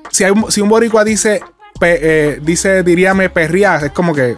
si, 0.09 0.23
hay 0.23 0.31
un, 0.31 0.51
si 0.51 0.59
un 0.59 0.69
boricua 0.69 1.03
dice, 1.03 1.39
pe- 1.79 1.99
eh, 2.01 2.39
dice, 2.41 2.81
diría 2.81 3.13
me 3.13 3.29
perrea, 3.29 3.75
es 3.77 3.91
como 3.91 4.15
que, 4.15 4.37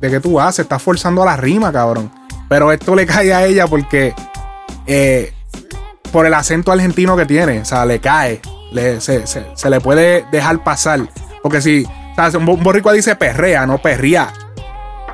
¿de 0.00 0.10
qué 0.10 0.20
tú 0.20 0.40
haces? 0.40 0.60
Estás 0.60 0.80
forzando 0.80 1.24
a 1.24 1.26
la 1.26 1.36
rima, 1.36 1.72
cabrón. 1.72 2.08
Pero 2.48 2.70
esto 2.70 2.94
le 2.94 3.04
cae 3.04 3.34
a 3.34 3.44
ella 3.46 3.66
porque, 3.66 4.14
eh, 4.86 5.32
por 6.12 6.24
el 6.24 6.34
acento 6.34 6.70
argentino 6.70 7.16
que 7.16 7.26
tiene, 7.26 7.62
o 7.62 7.64
sea, 7.64 7.84
le 7.86 7.98
cae, 7.98 8.40
le- 8.70 9.00
se, 9.00 9.26
se- 9.26 9.70
le 9.70 9.80
puede 9.80 10.24
dejar 10.30 10.62
pasar. 10.62 11.00
Porque 11.42 11.60
si, 11.60 11.84
un, 12.38 12.46
bo- 12.46 12.52
un 12.52 12.62
boricua 12.62 12.92
dice 12.92 13.16
perrea, 13.16 13.66
no 13.66 13.78
perrea. 13.78 14.32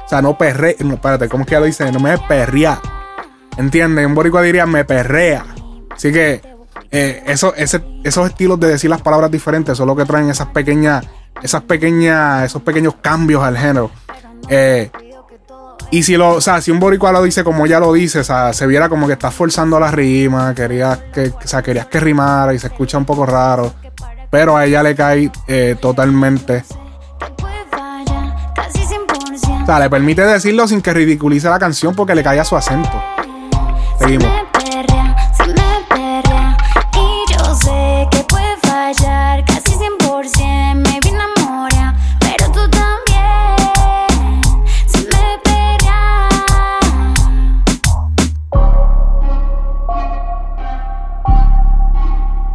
O 0.05 0.07
sea, 0.07 0.21
no 0.21 0.37
perrea. 0.37 0.75
No, 0.81 0.95
espérate, 0.97 1.31
¿cómo 1.31 1.45
es 1.45 1.49
que 1.49 1.55
ella 1.55 1.61
lo 1.61 1.67
dice? 1.67 1.91
No 1.91 1.99
me 1.99 2.19
perrea. 2.19 2.79
¿Entiendes? 3.57 4.07
Un 4.07 4.15
boricua 4.15 4.43
diría 4.43 4.67
me 4.67 4.85
perrea. 4.85 5.47
Así 5.91 6.13
que 6.13 6.41
eh, 6.91 7.23
eso, 7.27 7.55
esos 7.55 8.27
estilos 8.27 8.61
de 8.61 8.69
decir 8.69 8.91
las 8.91 9.03
palabras 9.03 9.31
diferentes 9.31 9.77
son 9.77 9.87
lo 9.87 9.97
que 9.97 10.05
traen 10.05 10.31
esas 10.31 10.49
pequeñas, 10.49 11.05
esas 11.43 11.63
pequeñas, 11.63 12.45
esos 12.45 12.63
pequeños 12.63 12.95
cambios 13.01 13.43
al 13.43 13.57
género. 13.57 13.91
Eh, 14.49 14.91
y 15.91 16.03
si 16.03 16.17
lo, 16.17 16.31
o 16.31 16.41
sea, 16.41 16.61
si 16.61 16.71
un 16.71 16.81
boricua 16.81 17.13
lo 17.13 17.23
dice 17.23 17.45
como 17.45 17.65
ella 17.65 17.79
lo 17.79 17.93
dice, 17.93 18.21
o 18.21 18.25
sea, 18.25 18.53
se 18.53 18.67
viera 18.67 18.89
como 18.89 19.07
que 19.07 19.13
está 19.13 19.31
forzando 19.31 19.79
la 19.79 19.91
rima, 19.91 20.55
querías 20.55 20.99
que, 21.13 21.29
o 21.29 21.47
sea, 21.47 21.63
querías 21.63 21.87
que 21.87 22.01
rimara 22.01 22.53
y 22.55 22.59
se 22.59 22.67
escucha 22.67 22.99
un 22.99 23.05
poco 23.05 23.25
raro. 23.25 23.73
Pero 24.31 24.57
a 24.57 24.67
ella 24.67 24.83
le 24.83 24.95
cae 24.95 25.31
eh, 25.47 25.77
totalmente. 25.81 26.65
Puede 27.39 27.55
fallar 27.71 28.53
casi 28.55 28.81
100%. 28.81 29.63
O 29.63 29.67
sea, 29.67 29.79
le 29.79 29.89
permite 29.89 30.23
decirlo 30.23 30.67
sin 30.67 30.83
que 30.83 30.93
ridiculice 30.93 31.49
la 31.49 31.59
canción 31.59 31.95
porque 31.95 32.15
le 32.15 32.25
cae 32.25 32.45
su 32.45 32.57
acento. 32.57 33.15
Seguimos. 33.99 34.26
Si 34.26 34.31
me 34.31 34.45
perrea, 34.53 35.17
si 35.37 35.49
me 35.49 35.85
perrea. 35.88 36.57
Y 36.95 37.33
yo 37.33 37.55
sé 37.55 38.09
que 38.11 38.25
puede 38.25 38.57
fallar 38.62 39.45
casi 39.45 39.73
100%. 39.75 40.75
Me 40.75 41.00
vi 41.03 41.09
enamora, 41.09 41.95
pero 42.21 42.47
tú 42.53 42.69
también. 42.71 44.43
Si 44.87 44.99
me 44.99 45.38
perrea. 45.43 46.29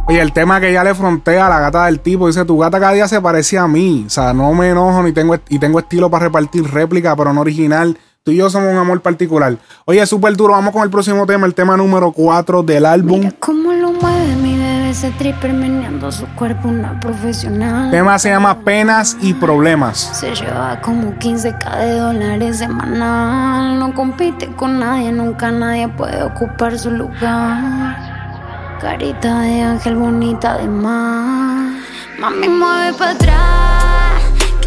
Oye, 0.06 0.20
el 0.20 0.32
tema 0.32 0.60
que 0.60 0.70
ella 0.70 0.84
le 0.84 0.94
frontea 0.94 1.46
a 1.46 1.50
la 1.50 1.58
gata 1.60 1.86
del 1.86 2.00
tipo, 2.00 2.26
dice, 2.26 2.44
tu 2.44 2.58
gata 2.58 2.78
cada 2.78 2.92
día 2.92 3.08
se 3.08 3.20
parece 3.20 3.58
a 3.58 3.66
mí. 3.66 4.04
O 4.06 4.10
sea, 4.10 4.32
no 4.32 4.52
me 4.54 4.70
enojo 4.70 5.02
ni 5.02 5.12
tengo, 5.12 5.36
y 5.48 5.58
tengo 5.58 5.78
estilo 5.80 6.10
para 6.10 6.26
repartir 6.26 6.70
réplica, 6.70 7.16
pero 7.16 7.32
no 7.32 7.40
original. 7.40 7.98
Tú 8.24 8.30
y 8.30 8.36
yo 8.36 8.48
somos 8.48 8.70
un 8.70 8.78
amor 8.78 9.00
particular. 9.00 9.56
Oye, 9.84 10.06
súper 10.06 10.36
duro. 10.36 10.52
Vamos 10.52 10.72
con 10.72 10.84
el 10.84 10.90
próximo 10.90 11.26
tema, 11.26 11.44
el 11.44 11.54
tema 11.54 11.76
número 11.76 12.12
4 12.12 12.62
del 12.62 12.86
álbum. 12.86 13.18
Mira 13.18 13.34
cómo 13.40 13.72
lo 13.72 13.90
mueve 13.90 14.36
mi 14.36 14.56
bebé, 14.56 14.90
ese 14.90 15.10
tripper 15.10 15.52
meneando 15.52 16.12
su 16.12 16.24
cuerpo, 16.36 16.68
una 16.68 17.00
profesional. 17.00 17.86
El 17.86 17.90
tema 17.90 18.20
se 18.20 18.28
llama 18.28 18.60
Penas 18.60 19.16
y 19.20 19.34
Problemas. 19.34 19.98
Se 19.98 20.32
lleva 20.36 20.80
como 20.82 21.14
15k 21.14 21.78
de 21.78 21.98
dólares 21.98 22.58
semanal. 22.58 23.80
No 23.80 23.92
compite 23.92 24.54
con 24.54 24.78
nadie, 24.78 25.10
nunca 25.10 25.50
nadie 25.50 25.88
puede 25.88 26.22
ocupar 26.22 26.78
su 26.78 26.92
lugar. 26.92 28.78
Carita 28.80 29.40
de 29.40 29.62
ángel 29.62 29.96
bonita 29.96 30.58
de 30.58 30.68
más. 30.68 31.74
Mami, 32.20 32.48
mueve 32.48 32.96
para 32.96 33.10
atrás. 33.10 33.81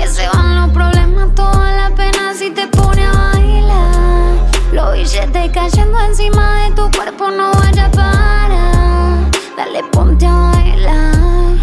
Que 0.05 0.11
se 0.11 0.27
van 0.27 0.55
los 0.55 0.69
problemas, 0.69 1.33
toda 1.33 1.71
la 1.71 1.89
pena 1.95 2.31
si 2.35 2.51
te 2.51 2.67
pone 2.67 3.03
a 3.03 3.11
bailar. 3.11 4.35
Los 4.71 4.93
billetes 4.93 5.51
cayendo 5.51 5.99
encima 5.99 6.61
de 6.61 6.75
tu 6.75 6.91
cuerpo, 6.95 7.31
no 7.31 7.51
vaya 7.53 7.85
a 7.87 7.89
parar. 7.89 9.31
Dale, 9.57 9.83
ponte 9.91 10.27
a 10.27 10.51
bailar. 10.51 11.55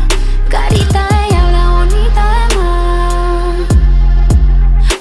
Carita 0.49 1.07
de 1.07 1.29
diabla 1.29 1.69
bonita 1.71 2.25
de 2.35 2.57
más. 2.57 3.59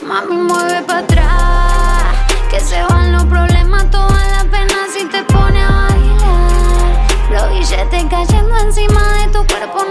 Mami, 0.03 0.37
mueve 0.37 0.83
para 0.83 0.99
atrás. 0.99 2.13
Que 2.51 2.59
se 2.59 2.83
van 2.83 3.11
los 3.11 3.25
problemas, 3.25 3.89
toda 3.89 4.21
la 4.35 4.43
pena 4.51 4.85
si 4.93 5.03
te 5.05 5.23
pone 5.23 5.63
a 5.63 5.71
bailar. 5.87 7.07
Los 7.31 7.49
billetes 7.49 8.05
cayendo 8.07 8.55
encima 8.59 9.01
de 9.17 9.27
tu 9.33 9.43
cuerpo, 9.47 9.83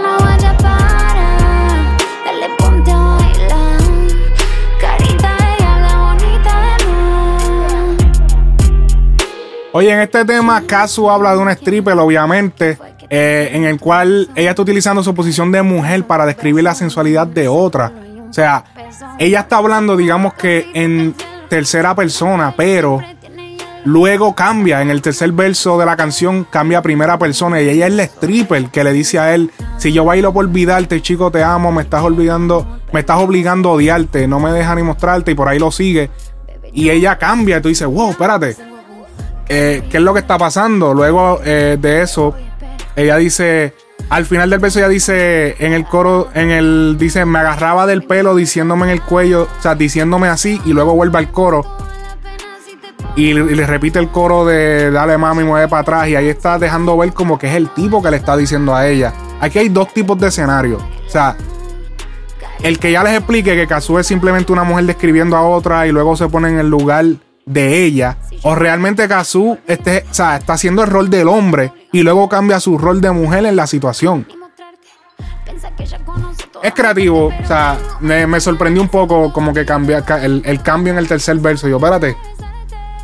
Oye, 9.81 9.93
en 9.93 9.99
este 10.01 10.23
tema, 10.25 10.61
Casu 10.61 11.09
habla 11.09 11.33
de 11.33 11.39
un 11.39 11.49
stripper, 11.49 11.97
obviamente, 11.97 12.77
eh, 13.09 13.49
en 13.51 13.63
el 13.63 13.79
cual 13.79 14.29
ella 14.35 14.51
está 14.51 14.61
utilizando 14.61 15.01
su 15.01 15.15
posición 15.15 15.51
de 15.51 15.63
mujer 15.63 16.05
para 16.05 16.27
describir 16.27 16.63
la 16.63 16.75
sensualidad 16.75 17.25
de 17.25 17.47
otra. 17.47 17.91
O 18.29 18.31
sea, 18.31 18.63
ella 19.17 19.39
está 19.39 19.57
hablando, 19.57 19.97
digamos 19.97 20.35
que 20.35 20.69
en 20.75 21.15
tercera 21.49 21.95
persona, 21.95 22.53
pero 22.55 23.01
luego 23.83 24.35
cambia. 24.35 24.83
En 24.83 24.91
el 24.91 25.01
tercer 25.01 25.31
verso 25.31 25.79
de 25.79 25.87
la 25.87 25.97
canción 25.97 26.43
cambia 26.47 26.77
a 26.77 26.81
primera 26.83 27.17
persona 27.17 27.59
y 27.59 27.67
ella 27.67 27.87
es 27.87 27.93
la 27.95 28.03
stripper 28.03 28.69
que 28.69 28.83
le 28.83 28.93
dice 28.93 29.17
a 29.17 29.33
él: 29.33 29.49
Si 29.79 29.91
yo 29.91 30.05
bailo 30.05 30.31
por 30.31 30.45
olvidarte, 30.45 31.01
chico, 31.01 31.31
te 31.31 31.41
amo, 31.41 31.71
me 31.71 31.81
estás 31.81 32.03
olvidando, 32.03 32.81
me 32.93 32.99
estás 32.99 33.17
obligando 33.17 33.69
a 33.69 33.71
odiarte, 33.71 34.27
no 34.27 34.39
me 34.39 34.51
deja 34.51 34.75
ni 34.75 34.83
mostrarte, 34.83 35.31
y 35.31 35.33
por 35.33 35.49
ahí 35.49 35.57
lo 35.57 35.71
sigue. 35.71 36.11
Y 36.71 36.91
ella 36.91 37.17
cambia, 37.17 37.57
y 37.57 37.61
tú 37.61 37.69
dices, 37.69 37.87
wow, 37.87 38.11
espérate. 38.11 38.70
Eh, 39.53 39.83
¿qué 39.91 39.97
es 39.97 40.03
lo 40.03 40.13
que 40.13 40.21
está 40.21 40.37
pasando? 40.37 40.93
Luego 40.93 41.41
eh, 41.43 41.77
de 41.77 42.01
eso, 42.01 42.33
ella 42.95 43.17
dice, 43.17 43.73
al 44.09 44.25
final 44.25 44.49
del 44.49 44.59
verso 44.59 44.79
ella 44.79 44.87
dice, 44.87 45.57
en 45.59 45.73
el 45.73 45.83
coro, 45.83 46.29
en 46.33 46.51
el, 46.51 46.95
dice, 46.97 47.25
me 47.25 47.39
agarraba 47.39 47.85
del 47.85 48.03
pelo 48.03 48.33
diciéndome 48.33 48.85
en 48.85 48.91
el 48.91 49.01
cuello, 49.01 49.49
o 49.57 49.61
sea, 49.61 49.75
diciéndome 49.75 50.29
así, 50.29 50.61
y 50.63 50.71
luego 50.71 50.95
vuelve 50.95 51.17
al 51.17 51.31
coro. 51.31 51.65
Y, 53.17 53.31
y 53.31 53.33
le 53.33 53.67
repite 53.67 53.99
el 53.99 54.07
coro 54.07 54.45
de 54.45 54.89
dale 54.89 55.17
mami, 55.17 55.43
mueve 55.43 55.67
para 55.67 55.81
atrás. 55.81 56.07
Y 56.07 56.15
ahí 56.15 56.29
está 56.29 56.57
dejando 56.57 56.95
ver 56.95 57.11
como 57.11 57.37
que 57.37 57.47
es 57.47 57.55
el 57.55 57.67
tipo 57.73 58.01
que 58.01 58.09
le 58.09 58.15
está 58.15 58.37
diciendo 58.37 58.73
a 58.73 58.87
ella. 58.87 59.13
Aquí 59.41 59.59
hay 59.59 59.67
dos 59.67 59.93
tipos 59.93 60.17
de 60.17 60.29
escenarios. 60.29 60.81
O 60.81 61.09
sea, 61.09 61.35
el 62.63 62.79
que 62.79 62.93
ya 62.93 63.03
les 63.03 63.17
explique 63.17 63.53
que 63.53 63.67
Kazu 63.67 63.99
es 63.99 64.07
simplemente 64.07 64.53
una 64.53 64.63
mujer 64.63 64.85
describiendo 64.85 65.35
a 65.35 65.41
otra 65.41 65.87
y 65.87 65.91
luego 65.91 66.15
se 66.15 66.29
pone 66.29 66.47
en 66.47 66.59
el 66.59 66.69
lugar 66.69 67.05
de 67.51 67.83
ella, 67.85 68.17
o 68.43 68.55
realmente 68.55 69.07
Kazu 69.07 69.57
este, 69.67 70.05
o 70.09 70.13
sea, 70.13 70.37
está 70.37 70.53
haciendo 70.53 70.83
el 70.83 70.89
rol 70.89 71.09
del 71.09 71.27
hombre 71.27 71.71
y 71.91 72.01
luego 72.03 72.27
cambia 72.29 72.59
su 72.59 72.77
rol 72.77 73.01
de 73.01 73.11
mujer 73.11 73.45
en 73.45 73.55
la 73.55 73.67
situación. 73.67 74.25
Es 76.63 76.73
creativo, 76.73 77.27
o 77.27 77.45
sea, 77.47 77.77
me, 77.99 78.27
me 78.27 78.39
sorprendió 78.39 78.81
un 78.81 78.89
poco 78.89 79.33
como 79.33 79.53
que 79.53 79.65
cambia 79.65 80.03
ca- 80.05 80.23
el, 80.23 80.41
el 80.45 80.61
cambio 80.61 80.93
en 80.93 80.99
el 80.99 81.07
tercer 81.07 81.37
verso. 81.39 81.67
Yo, 81.67 81.77
espérate, 81.77 82.15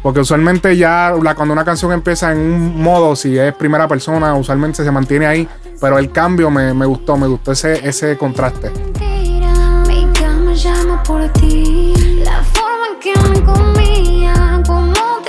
porque 0.04 0.20
usualmente 0.20 0.78
ya 0.78 1.12
la- 1.22 1.34
cuando 1.34 1.54
una 1.54 1.66
canción 1.66 1.92
empieza 1.92 2.32
en 2.32 2.38
un 2.40 2.82
modo, 2.82 3.16
si 3.16 3.38
es 3.38 3.54
primera 3.56 3.88
persona, 3.88 4.34
usualmente 4.36 4.84
se 4.84 4.92
mantiene 4.92 5.26
ahí. 5.26 5.48
Pero 5.82 5.98
el 5.98 6.12
cambio 6.12 6.50
me, 6.50 6.74
me 6.74 6.86
gustó, 6.86 7.18
me 7.18 7.28
gustó 7.28 7.52
ese, 7.52 7.88
ese 7.88 8.18
contraste. 8.18 8.70
mentira. 8.72 9.84
Mi 9.88 10.06
cama 10.14 10.54
llama 10.54 11.04
por 11.04 11.28
ti. 11.34 11.94
La 12.24 12.44
forma 12.44 12.88
en 12.94 13.00
que 13.00 13.30
me 13.30 13.44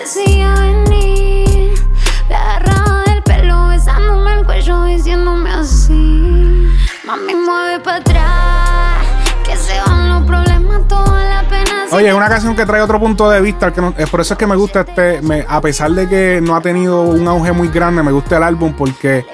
hacía 0.09 0.55
venir. 0.55 1.75
Me 2.31 2.35
agarraba 2.35 3.03
del 3.07 3.23
pelo, 3.23 3.69
besándome 3.69 4.33
el 4.35 4.45
cuello, 4.47 4.85
diciéndome 4.85 5.51
así. 5.51 6.67
Mami, 7.07 7.35
mueve 7.35 7.81
para 7.81 7.99
atrás. 7.99 9.07
Que 9.45 9.55
se 9.57 9.79
van 9.87 10.09
los 10.09 10.23
problemas, 10.23 10.89
toda 10.89 11.25
la 11.25 11.43
pena. 11.49 11.89
se 11.91 11.95
Oye, 11.95 12.09
es 12.09 12.15
una 12.15 12.29
canción 12.31 12.57
que 12.57 12.65
trae 12.65 12.81
otro 12.81 12.99
punto 12.99 13.29
de 13.31 13.41
vista. 13.43 13.71
Que 13.71 13.83
no- 13.83 13.95
es 13.99 14.09
por 14.09 14.21
eso 14.23 14.33
es 14.35 14.39
que 14.39 14.47
me 14.47 14.57
gusta 14.57 14.81
este. 14.81 15.21
me- 15.21 15.45
a 15.47 15.61
pesar 15.61 15.91
de 15.91 16.09
que 16.09 16.41
no 16.43 16.57
ha 16.57 16.61
tenido 16.63 17.03
un 17.03 17.29
auge 17.29 17.53
muy 17.53 17.69
grande, 17.69 18.03
me 18.03 18.13
gusta 18.13 18.39
el 18.39 18.45
álbum 18.45 18.73
porque. 18.73 19.27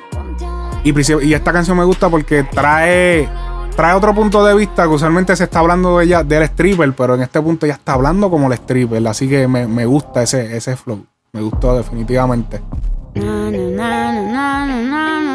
Y 0.82 1.32
esta 1.32 1.52
canción 1.52 1.78
me 1.78 1.84
gusta 1.84 2.08
porque 2.10 2.42
trae. 2.44 3.28
Trae 3.76 3.94
otro 3.94 4.14
punto 4.14 4.44
de 4.44 4.54
vista 4.54 4.84
que 4.84 4.88
usualmente 4.88 5.34
se 5.34 5.44
está 5.44 5.58
hablando 5.58 5.98
de 5.98 6.04
ella 6.04 6.22
del 6.22 6.44
stripper, 6.44 6.92
pero 6.94 7.16
en 7.16 7.22
este 7.22 7.40
punto 7.40 7.66
ya 7.66 7.74
está 7.74 7.94
hablando 7.94 8.30
como 8.30 8.46
el 8.46 8.52
stripper. 8.54 9.06
Así 9.08 9.28
que 9.28 9.48
me, 9.48 9.66
me 9.66 9.84
gusta 9.84 10.22
ese, 10.22 10.56
ese 10.56 10.76
flow. 10.76 11.04
Me 11.32 11.40
gustó 11.40 11.76
definitivamente. 11.76 12.62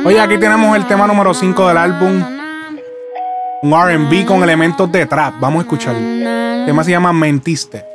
Oye, 0.06 0.20
aquí 0.22 0.38
tenemos 0.38 0.76
el 0.78 0.86
tema 0.86 1.06
número 1.06 1.34
5 1.34 1.68
del 1.68 1.78
álbum. 1.78 2.24
Un 3.62 3.74
RB 3.74 4.26
con 4.26 4.42
elementos 4.42 4.90
de 4.90 5.06
trap. 5.06 5.36
Vamos 5.42 5.60
a 5.60 5.62
escuchar. 5.64 5.96
El 5.96 6.64
tema 6.66 6.84
se 6.86 6.92
llama 6.92 7.12
Mentiste. 7.12 7.86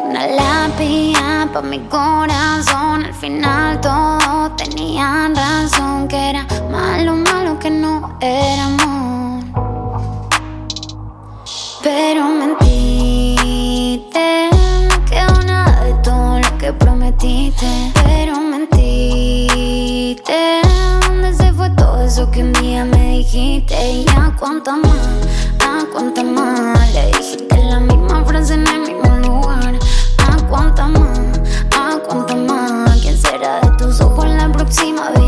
Una 0.00 0.26
lápida 0.26 1.48
pa' 1.52 1.62
mi 1.62 1.78
corazón. 1.88 3.04
Al 3.04 3.14
final 3.14 3.80
todos 3.80 4.56
tenían 4.56 5.36
razón. 5.36 6.08
Que 6.08 6.30
era 6.30 6.46
malo, 6.72 7.14
malo 7.14 7.58
que 7.60 7.70
no 7.70 8.03
era 8.20 8.66
amor. 8.66 9.44
Pero 11.82 12.28
mentiste. 12.28 13.68
No 14.88 15.04
quedó 15.04 15.84
de 15.84 15.92
todo 16.02 16.40
lo 16.40 16.58
que 16.58 16.72
prometiste. 16.72 17.92
Pero 18.04 18.40
mentiste. 18.40 20.32
¿Dónde 21.06 21.34
se 21.34 21.52
fue 21.52 21.70
todo 21.70 22.02
eso 22.02 22.30
que 22.30 22.42
un 22.42 22.52
día 22.54 22.84
me 22.84 23.18
dijiste? 23.18 23.74
Y 23.74 24.06
a 24.16 24.34
cuántas 24.38 24.78
más, 24.78 25.08
a 25.60 25.84
cuántas 25.92 26.24
más 26.24 26.94
le 26.94 27.06
dijiste 27.18 27.64
la 27.64 27.80
misma 27.80 28.24
frase 28.24 28.54
en 28.54 28.66
el 28.66 28.80
mismo 28.80 29.16
lugar. 29.18 29.78
A 30.18 30.36
cuántas 30.48 30.90
más, 30.90 31.18
a 31.76 31.98
cuántas 32.06 32.36
más. 32.36 33.00
¿Quién 33.00 33.18
será 33.18 33.60
de 33.60 33.70
tus 33.76 34.00
ojos 34.00 34.26
la 34.26 34.50
próxima 34.50 35.10
víctima? 35.10 35.23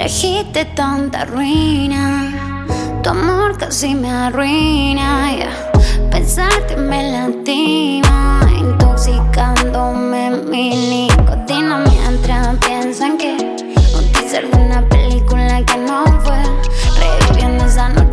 Trajiste 0.00 0.64
tanta 0.64 1.26
ruina. 1.26 2.32
Tu 3.02 3.10
amor 3.10 3.58
casi 3.58 3.94
me 3.94 4.10
arruina. 4.10 5.30
yeah. 5.36 5.52
Pensarte 6.10 6.74
me 6.74 7.12
lastima. 7.12 8.40
Intoxicándome 8.58 10.30
mi 10.50 10.70
nicotina 10.70 11.84
mientras 11.86 12.56
piensan 12.64 13.18
que 13.18 13.36
un 13.94 14.12
teaser 14.12 14.50
de 14.50 14.56
una 14.56 14.88
película 14.88 15.62
que 15.66 15.76
no 15.76 16.04
fue. 16.24 16.42
Reviviendo 16.98 17.66
esa 17.66 17.90
noche 17.90 18.09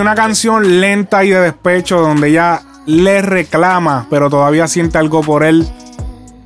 una 0.00 0.14
canción 0.14 0.80
lenta 0.80 1.24
y 1.24 1.30
de 1.30 1.40
despecho 1.40 2.00
donde 2.00 2.28
ella 2.28 2.62
le 2.86 3.22
reclama, 3.22 4.06
pero 4.10 4.30
todavía 4.30 4.66
siente 4.66 4.98
algo 4.98 5.20
por 5.22 5.44
él. 5.44 5.66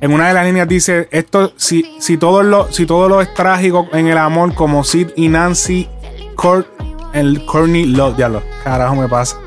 En 0.01 0.11
una 0.11 0.27
de 0.27 0.33
las 0.33 0.45
líneas 0.45 0.67
dice, 0.67 1.07
esto, 1.11 1.53
si, 1.55 1.95
si, 1.99 2.17
todo 2.17 2.43
lo, 2.43 2.71
si 2.71 2.85
todo 2.85 3.07
lo 3.07 3.21
es 3.21 3.33
trágico 3.33 3.87
en 3.93 4.07
el 4.07 4.17
amor 4.17 4.53
como 4.53 4.83
Sid 4.83 5.09
y 5.15 5.29
Nancy, 5.29 5.87
Kurt 6.35 6.67
and 7.13 7.45
Courtney 7.45 7.85
Love, 7.85 8.17
ya 8.17 8.29
lo, 8.29 8.43
carajo 8.63 8.95
me 8.95 9.07
pasa. 9.07 9.37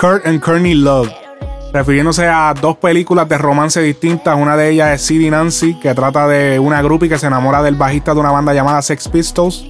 Kurt 0.00 0.26
and 0.26 0.40
Courtney 0.40 0.74
Love. 0.74 1.10
Refiriéndose 1.72 2.26
a 2.26 2.54
dos 2.58 2.78
películas 2.78 3.28
de 3.28 3.36
romance 3.36 3.82
distintas. 3.82 4.38
Una 4.38 4.56
de 4.56 4.70
ellas 4.70 4.94
es 4.94 5.02
Sid 5.06 5.20
y 5.20 5.30
Nancy, 5.30 5.74
que 5.74 5.92
trata 5.94 6.26
de 6.26 6.58
una 6.58 6.80
groupie 6.80 7.08
que 7.08 7.18
se 7.18 7.26
enamora 7.26 7.62
del 7.62 7.74
bajista 7.74 8.14
de 8.14 8.20
una 8.20 8.30
banda 8.30 8.54
llamada 8.54 8.80
Sex 8.80 9.08
Pistols. 9.08 9.66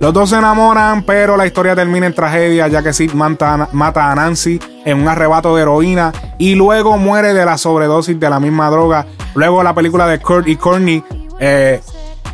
Los 0.00 0.14
dos 0.14 0.30
se 0.30 0.36
enamoran, 0.36 1.02
pero 1.02 1.36
la 1.36 1.46
historia 1.46 1.76
termina 1.76 2.06
en 2.06 2.14
tragedia 2.14 2.66
ya 2.68 2.82
que 2.82 2.94
Sid 2.94 3.12
mata, 3.12 3.68
a 3.70 4.14
Nancy 4.14 4.58
en 4.86 4.98
un 4.98 5.08
arrebato 5.08 5.54
de 5.54 5.60
heroína 5.60 6.10
y 6.38 6.54
luego 6.54 6.96
muere 6.96 7.34
de 7.34 7.44
la 7.44 7.58
sobredosis 7.58 8.18
de 8.18 8.30
la 8.30 8.40
misma 8.40 8.70
droga. 8.70 9.04
Luego 9.34 9.62
la 9.62 9.74
película 9.74 10.06
de 10.06 10.18
Kurt 10.18 10.48
y 10.48 10.56
Courtney 10.56 11.04
eh, 11.38 11.82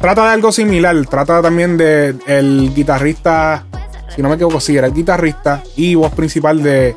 trata 0.00 0.26
de 0.26 0.31
algo 0.31 0.52
similar, 0.52 0.94
trata 1.07 1.42
también 1.42 1.76
de 1.76 2.14
el 2.29 2.72
guitarrista, 2.72 3.64
si 4.14 4.22
no 4.22 4.29
me 4.29 4.37
equivoco, 4.37 4.61
sí, 4.61 4.76
era 4.76 4.87
el 4.87 4.94
guitarrista 4.94 5.64
y 5.74 5.96
voz 5.96 6.12
principal 6.12 6.62
de 6.62 6.96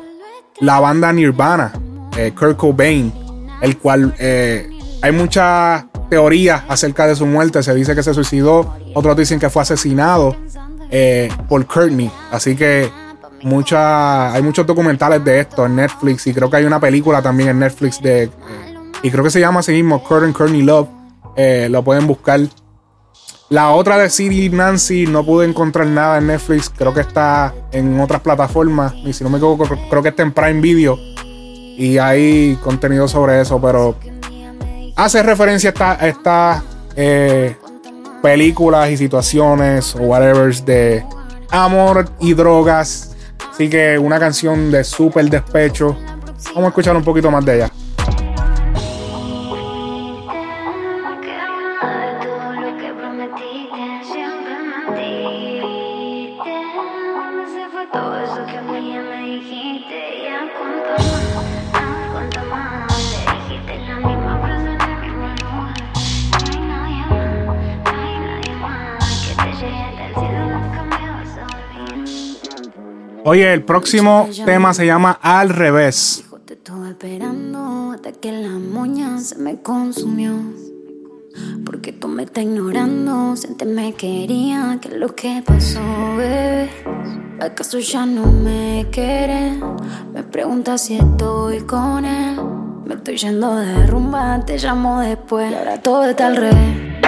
la 0.60 0.78
banda 0.78 1.12
Nirvana, 1.12 1.72
eh, 2.16 2.32
Kurt 2.38 2.56
Cobain, 2.56 3.12
el 3.60 3.76
cual 3.76 4.14
eh, 4.20 4.70
hay 5.02 5.10
muchas 5.10 5.89
teorías 6.10 6.62
acerca 6.68 7.06
de 7.06 7.16
su 7.16 7.24
muerte. 7.24 7.62
Se 7.62 7.74
dice 7.74 7.94
que 7.94 8.02
se 8.02 8.12
suicidó, 8.12 8.74
otros 8.94 9.16
dicen 9.16 9.38
que 9.38 9.48
fue 9.48 9.62
asesinado 9.62 10.36
eh, 10.90 11.30
por 11.48 11.64
Courtney. 11.66 12.10
Así 12.30 12.56
que 12.56 12.90
mucha, 13.42 14.32
hay 14.34 14.42
muchos 14.42 14.66
documentales 14.66 15.24
de 15.24 15.40
esto 15.40 15.64
en 15.64 15.76
Netflix 15.76 16.26
y 16.26 16.34
creo 16.34 16.50
que 16.50 16.56
hay 16.56 16.64
una 16.64 16.80
película 16.80 17.22
también 17.22 17.50
en 17.50 17.60
Netflix 17.60 18.02
de... 18.02 18.28
y 19.02 19.10
creo 19.10 19.24
que 19.24 19.30
se 19.30 19.40
llama 19.40 19.60
así 19.60 19.72
mismo, 19.72 20.02
and 20.10 20.34
Courtney 20.34 20.62
Love. 20.62 20.88
Eh, 21.36 21.68
lo 21.70 21.82
pueden 21.82 22.06
buscar. 22.06 22.40
La 23.48 23.70
otra 23.70 23.98
de 23.98 24.10
Sid 24.10 24.30
y 24.30 24.48
Nancy 24.48 25.06
no 25.06 25.24
pude 25.24 25.46
encontrar 25.46 25.86
nada 25.86 26.18
en 26.18 26.26
Netflix. 26.28 26.70
Creo 26.70 26.94
que 26.94 27.00
está 27.00 27.54
en 27.72 27.98
otras 27.98 28.20
plataformas. 28.20 28.94
Y 29.04 29.12
si 29.12 29.24
no 29.24 29.30
me 29.30 29.38
equivoco, 29.38 29.64
creo 29.88 30.02
que 30.02 30.10
está 30.10 30.22
en 30.22 30.32
Prime 30.32 30.60
Video. 30.60 30.96
Y 31.76 31.98
hay 31.98 32.56
contenido 32.62 33.08
sobre 33.08 33.40
eso. 33.40 33.60
Pero 33.60 33.96
hace 34.96 35.22
referencia 35.22 35.70
a 35.70 35.72
esta- 35.72 35.92
a 36.04 36.08
estas 36.08 36.62
eh, 36.96 37.56
películas 38.22 38.90
y 38.90 38.96
situaciones 38.96 39.94
o 39.94 40.00
whatever 40.00 40.54
de 40.64 41.04
amor 41.50 42.10
y 42.20 42.34
drogas. 42.34 43.16
Así 43.52 43.68
que 43.70 43.98
una 43.98 44.18
canción 44.18 44.70
de 44.70 44.84
súper 44.84 45.28
despecho. 45.30 45.96
Vamos 46.48 46.64
a 46.64 46.68
escuchar 46.68 46.96
un 46.96 47.04
poquito 47.04 47.30
más 47.30 47.44
de 47.44 47.56
ella. 47.56 47.70
Oye, 73.30 73.52
el 73.52 73.62
próximo 73.62 74.28
tema 74.44 74.74
se 74.74 74.86
llama 74.86 75.12
Al 75.22 75.50
revés. 75.50 76.24
Te 76.46 76.54
estuve 76.54 76.88
esperando 76.88 77.92
hasta 77.92 78.10
que 78.10 78.32
la 78.32 78.58
moña 78.58 79.20
se 79.20 79.36
me 79.36 79.62
consumió. 79.62 80.32
Porque 81.64 81.92
tú 81.92 82.08
me 82.08 82.24
estás 82.24 82.42
ignorando, 82.42 83.36
si 83.36 83.46
antes 83.46 83.68
me 83.68 83.92
quería, 83.92 84.78
¿qué 84.82 84.88
es 84.88 84.94
lo 84.94 85.14
que 85.14 85.44
pasó, 85.46 85.80
bebé? 86.16 86.70
¿Acaso 87.40 87.78
ya 87.78 88.04
no 88.04 88.26
me 88.26 88.88
quieres? 88.90 89.62
Me 90.12 90.24
preguntas 90.24 90.80
si 90.86 90.96
estoy 90.96 91.60
con 91.60 92.04
él. 92.04 92.36
Me 92.84 92.94
estoy 92.96 93.16
yendo 93.16 93.54
de 93.54 93.86
rumba, 93.86 94.44
te 94.44 94.58
llamo 94.58 95.02
después. 95.02 95.52
Y 95.52 95.54
ahora 95.54 95.80
todo 95.80 96.04
está 96.04 96.26
al 96.26 96.36
revés. 96.36 97.04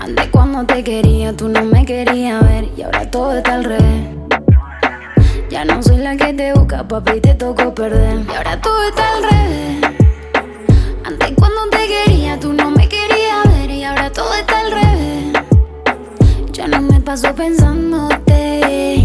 Antes 0.00 0.26
cuando 0.32 0.66
te 0.66 0.82
quería, 0.82 1.32
tú 1.32 1.48
no 1.48 1.64
me 1.64 1.84
querías 1.84 2.42
ver. 2.42 2.70
Y 2.76 2.82
ahora 2.82 3.08
todo 3.08 3.36
está 3.36 3.54
al 3.54 3.62
revés. 3.62 4.15
Ya 5.56 5.64
no 5.64 5.82
soy 5.82 5.96
la 5.96 6.14
que 6.14 6.34
te 6.34 6.52
busca, 6.52 6.86
papi, 6.86 7.18
te 7.18 7.32
tocó 7.32 7.74
perder. 7.74 8.20
Y 8.30 8.36
ahora 8.36 8.60
todo 8.60 8.82
está 8.82 9.16
al 9.16 9.22
revés. 9.22 9.80
Antes 11.02 11.32
cuando 11.34 11.70
te 11.70 11.78
quería, 11.86 12.38
tú 12.38 12.52
no 12.52 12.70
me 12.70 12.86
querías 12.86 13.42
ver. 13.46 13.70
Y 13.70 13.82
ahora 13.82 14.12
todo 14.12 14.34
está 14.34 14.60
al 14.60 14.70
revés. 14.70 15.32
Ya 16.52 16.68
no 16.68 16.82
me 16.82 17.00
paso 17.00 17.34
pensándote. 17.34 19.00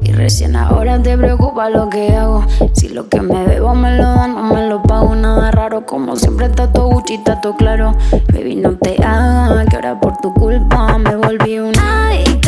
Y 0.00 0.12
recién 0.12 0.56
ahora 0.56 0.98
te 1.02 1.14
preocupa 1.18 1.68
lo 1.68 1.90
que 1.90 2.16
hago. 2.16 2.46
Si 2.72 2.88
lo 2.88 3.10
que 3.10 3.20
me 3.20 3.44
bebo 3.44 3.74
me 3.74 3.94
lo 3.94 4.14
dan, 4.14 4.34
no 4.34 4.44
me 4.44 4.66
lo 4.66 4.82
pago. 4.82 5.14
Nada 5.14 5.50
raro, 5.50 5.84
como 5.84 6.16
siempre 6.16 6.46
está 6.46 6.72
todo 6.72 6.86
Gucci, 6.86 7.16
está 7.16 7.38
todo 7.42 7.54
claro. 7.54 7.94
Baby, 8.32 8.56
no 8.56 8.78
te 8.78 8.96
hagas, 9.04 9.66
que 9.68 9.76
ahora 9.76 10.00
por 10.00 10.16
tu 10.22 10.32
culpa 10.32 10.96
me 10.96 11.16
volví 11.16 11.58
una 11.58 12.08
adicta 12.08 12.41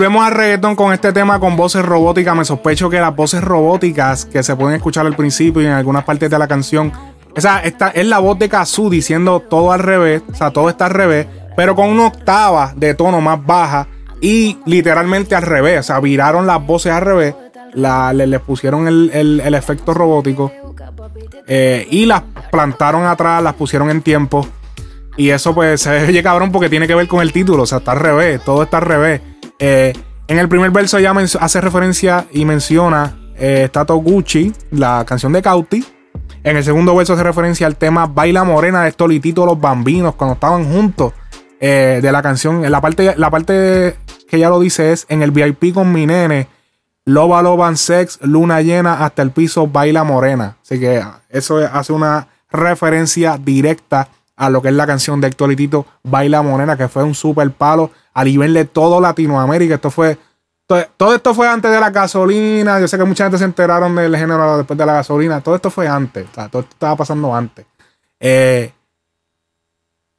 volvemos 0.00 0.24
al 0.26 0.32
reggaetón 0.32 0.74
con 0.76 0.94
este 0.94 1.12
tema 1.12 1.38
con 1.38 1.58
voces 1.58 1.84
robóticas. 1.84 2.34
Me 2.34 2.46
sospecho 2.46 2.88
que 2.88 2.98
las 2.98 3.14
voces 3.14 3.44
robóticas 3.44 4.24
que 4.24 4.42
se 4.42 4.56
pueden 4.56 4.76
escuchar 4.76 5.04
al 5.04 5.14
principio 5.14 5.60
y 5.60 5.66
en 5.66 5.72
algunas 5.72 6.04
partes 6.04 6.30
de 6.30 6.38
la 6.38 6.48
canción. 6.48 6.90
Esa 7.36 7.60
esta 7.60 7.88
es 7.90 8.06
la 8.06 8.18
voz 8.18 8.38
de 8.38 8.48
Kazu 8.48 8.88
diciendo 8.88 9.40
todo 9.40 9.72
al 9.72 9.80
revés. 9.80 10.22
O 10.32 10.34
sea, 10.34 10.52
todo 10.52 10.70
está 10.70 10.86
al 10.86 10.92
revés. 10.92 11.26
Pero 11.54 11.74
con 11.76 11.90
una 11.90 12.06
octava 12.06 12.72
de 12.74 12.94
tono 12.94 13.20
más 13.20 13.44
baja. 13.44 13.88
Y 14.22 14.56
literalmente 14.64 15.34
al 15.34 15.42
revés. 15.42 15.80
O 15.80 15.82
sea, 15.82 16.00
viraron 16.00 16.46
las 16.46 16.64
voces 16.66 16.92
al 16.92 17.02
revés. 17.02 17.34
La, 17.74 18.14
le, 18.14 18.26
le 18.26 18.38
pusieron 18.40 18.88
el, 18.88 19.10
el- 19.12 19.54
efecto 19.54 19.92
robótico. 19.92 20.50
eh, 21.46 21.86
y 21.90 22.06
las 22.06 22.22
plantaron 22.50 23.04
atrás, 23.04 23.42
las 23.42 23.52
pusieron 23.52 23.90
en 23.90 24.00
tiempo. 24.00 24.48
Y 25.18 25.28
eso 25.28 25.54
pues 25.54 25.82
se 25.82 26.04
oye 26.06 26.22
cabrón 26.22 26.50
porque 26.52 26.70
tiene 26.70 26.86
que 26.86 26.94
ver 26.94 27.06
con 27.06 27.20
el 27.20 27.34
título. 27.34 27.64
O 27.64 27.66
sea, 27.66 27.78
está 27.78 27.92
al 27.92 28.00
revés. 28.00 28.42
Todo 28.42 28.62
está 28.62 28.78
al 28.78 28.84
revés. 28.84 29.20
Eh, 29.60 29.92
en 30.26 30.38
el 30.38 30.48
primer 30.48 30.70
verso 30.70 30.98
ya 30.98 31.12
hace 31.12 31.60
referencia 31.60 32.26
y 32.32 32.44
menciona 32.44 33.16
eh, 33.36 33.68
Tato 33.70 33.96
Gucci, 33.96 34.52
la 34.70 35.04
canción 35.06 35.32
de 35.32 35.42
Cauti. 35.42 35.84
En 36.42 36.56
el 36.56 36.64
segundo 36.64 36.96
verso 36.96 37.12
hace 37.12 37.22
referencia 37.22 37.66
al 37.66 37.76
tema 37.76 38.06
Baila 38.06 38.42
Morena 38.44 38.82
de 38.82 38.90
Stolitito 38.90 39.44
Los 39.44 39.60
Bambinos 39.60 40.14
cuando 40.14 40.34
estaban 40.34 40.64
juntos 40.64 41.12
eh, 41.60 42.00
de 42.02 42.12
la 42.12 42.22
canción. 42.22 42.68
La 42.70 42.80
parte, 42.80 43.14
la 43.16 43.30
parte 43.30 43.96
que 44.28 44.38
ya 44.38 44.48
lo 44.48 44.60
dice 44.60 44.92
es 44.92 45.04
en 45.10 45.22
el 45.22 45.30
VIP 45.30 45.74
con 45.74 45.92
mi 45.92 46.06
nene. 46.06 46.48
Loba 47.04 47.42
Loban 47.42 47.76
Sex, 47.76 48.18
Luna 48.22 48.62
Llena, 48.62 49.04
hasta 49.04 49.22
el 49.22 49.32
piso, 49.32 49.66
Baila 49.66 50.04
Morena. 50.04 50.56
Así 50.62 50.80
que 50.80 51.02
eso 51.28 51.58
hace 51.58 51.92
una 51.92 52.28
referencia 52.50 53.36
directa 53.36 54.08
a 54.40 54.48
lo 54.48 54.62
que 54.62 54.68
es 54.68 54.74
la 54.74 54.86
canción 54.86 55.20
de 55.20 55.28
Héctor 55.28 55.50
Litito, 55.50 55.84
Baila 56.02 56.40
Morena, 56.40 56.74
que 56.74 56.88
fue 56.88 57.04
un 57.04 57.14
super 57.14 57.50
palo 57.50 57.90
a 58.14 58.24
nivel 58.24 58.54
de 58.54 58.64
todo 58.64 58.98
Latinoamérica. 58.98 59.74
Esto 59.74 59.90
fue. 59.90 60.18
Todo, 60.96 61.14
esto 61.14 61.34
fue 61.34 61.46
antes 61.46 61.70
de 61.70 61.78
la 61.78 61.90
gasolina. 61.90 62.80
Yo 62.80 62.88
sé 62.88 62.96
que 62.96 63.04
mucha 63.04 63.24
gente 63.24 63.36
se 63.36 63.44
enteraron 63.44 63.94
del 63.94 64.16
género 64.16 64.56
después 64.56 64.78
de 64.78 64.86
la 64.86 64.94
gasolina. 64.94 65.42
Todo 65.42 65.56
esto 65.56 65.70
fue 65.70 65.86
antes. 65.86 66.26
Todo 66.30 66.44
esto 66.46 66.60
estaba 66.70 66.96
pasando 66.96 67.34
antes. 67.34 67.66
Eh, 68.18 68.72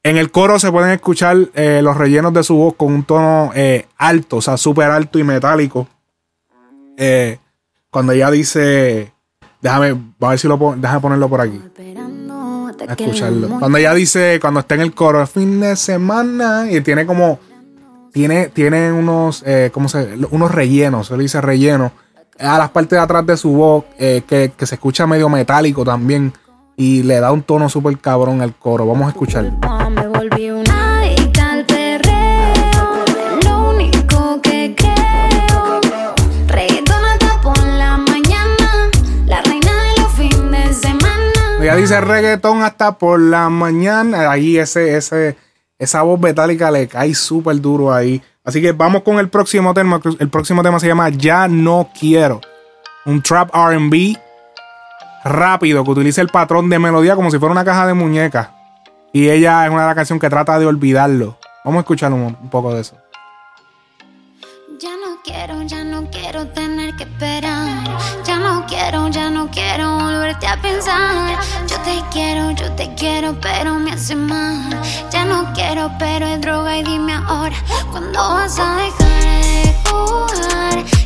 en 0.04 0.18
el 0.18 0.30
coro 0.30 0.60
se 0.60 0.72
pueden 0.72 0.92
escuchar 0.92 1.38
eh, 1.56 1.82
los 1.82 1.98
rellenos 1.98 2.32
de 2.32 2.44
su 2.44 2.56
voz 2.56 2.76
con 2.76 2.94
un 2.94 3.04
tono 3.04 3.52
eh, 3.56 3.88
alto, 3.98 4.38
o 4.38 4.42
sea, 4.42 4.56
súper 4.56 4.92
alto 4.92 5.18
y 5.18 5.24
metálico. 5.24 5.88
Cuando 7.90 8.12
ella 8.12 8.30
dice. 8.30 9.14
Déjame, 9.62 10.00
a 10.20 10.30
ver 10.30 10.40
si 10.40 10.48
lo 10.48 10.76
déjame 10.78 11.00
ponerlo 11.00 11.28
por 11.28 11.42
aquí. 11.42 11.60
Hasta 12.82 12.94
A 12.94 12.96
que 12.96 13.06
escucharlo. 13.06 13.60
Cuando 13.60 13.78
ella 13.78 13.94
dice, 13.94 14.39
cuando 14.41 14.60
está 14.60 14.76
en 14.76 14.82
el 14.82 14.94
coro, 14.94 15.26
fin 15.28 15.60
de 15.60 15.76
semana, 15.76 16.72
y 16.72 16.82
tiene 16.82 17.06
como. 17.06 17.39
Tiene, 18.12 18.48
tiene 18.50 18.91
unos, 18.91 19.41
eh, 19.46 19.70
¿cómo 19.74 19.88
se 19.88 20.17
Unos 20.32 20.52
rellenos, 20.52 21.08
se 21.08 21.15
le 21.15 21.24
dice 21.24 21.39
relleno. 21.39 21.94
A 22.38 22.58
las 22.58 22.70
partes 22.72 22.91
de 22.91 23.00
atrás 23.00 23.26
de 23.26 23.38
su 23.38 23.52
voz, 23.52 23.86
eh, 23.98 24.24
que, 24.28 24.52
que 24.58 24.65
se 24.65 24.76
escucha 24.76 25.08
medio 25.08 25.30
metálico 25.30 25.86
también. 25.86 26.34
Y 26.76 27.04
le 27.04 27.20
da 27.20 27.32
un 27.32 27.44
tono 27.44 27.70
súper 27.70 27.98
cabrón 28.00 28.41
al 28.41 28.56
coro. 28.56 28.86
Vamos 28.86 29.06
a 29.08 29.10
escucharlo. 29.10 29.52
Ella 41.72 41.80
dice 41.80 42.02
reggaetón 42.02 42.64
hasta 42.64 42.98
por 42.98 43.18
la 43.18 43.48
mañana. 43.50 44.30
Ahí 44.30 44.58
ese, 44.58 44.98
ese, 44.98 45.38
esa 45.80 46.02
voz 46.02 46.20
metálica 46.20 46.70
le 46.70 46.90
cae 46.90 47.16
súper 47.16 47.62
duro 47.62 47.94
ahí. 47.94 48.22
Así 48.44 48.62
que 48.62 48.74
vamos 48.74 49.04
con 49.04 49.20
el 49.20 49.30
próximo 49.30 49.74
tema. 49.74 50.02
El 50.20 50.30
próximo 50.30 50.64
tema 50.64 50.82
se 50.82 50.88
llama 50.88 51.08
Ya 51.10 51.48
no 51.48 51.90
quiero. 51.98 52.42
Un 53.06 53.22
trap 53.22 53.56
RB 53.56 54.18
rápido 55.24 55.86
que 55.86 55.92
utiliza 55.92 56.22
el 56.22 56.28
patrón 56.28 56.70
de 56.70 56.78
melodía 56.78 57.16
como 57.16 57.32
si 57.32 57.40
fuera 57.40 57.54
una 57.54 57.64
caja 57.64 57.88
de 57.88 57.94
muñecas. 57.94 58.50
Y 59.14 59.30
ella 59.30 59.66
es 59.66 59.72
una 59.72 59.82
de 59.82 59.88
las 59.88 59.96
canciones 59.96 60.20
que 60.20 60.30
trata 60.30 60.60
de 60.60 60.66
olvidarlo. 60.66 61.38
Vamos 61.64 61.80
a 61.80 61.82
escuchar 61.82 62.12
un, 62.12 62.38
un 62.42 62.50
poco 62.50 62.74
de 62.74 62.82
eso. 62.82 62.98
Ya 64.78 64.92
no 64.98 65.22
quiero, 65.24 65.62
ya 65.64 65.84
no 65.84 66.10
quiero 66.10 66.48
tener 66.48 66.96
que 66.96 67.04
esperar. 67.04 67.98
Ya 68.26 68.40
no 68.40 68.66
quiero, 68.66 69.10
ya 69.10 69.30
no 69.30 69.50
quiero 69.52 69.94
volverte 70.00 70.48
a 70.48 70.60
pensar. 70.60 71.40
Te 71.84 72.04
quiero, 72.12 72.52
yo 72.52 72.72
te 72.74 72.94
quiero, 72.96 73.34
pero 73.41 73.80
me 73.80 73.91
hace 73.91 74.15
mal. 74.15 74.70
Ya 75.12 75.26
no 75.26 75.52
quiero, 75.54 75.91
pero 75.98 76.28
es 76.28 76.39
droga 76.41 76.78
y 76.78 76.84
dime 76.84 77.13
ahora, 77.13 77.56
¿cuándo 77.91 78.20
vas 78.20 78.60
a 78.60 78.78
dejar 78.78 79.24
de 79.24 79.76
jugar? 79.89 81.01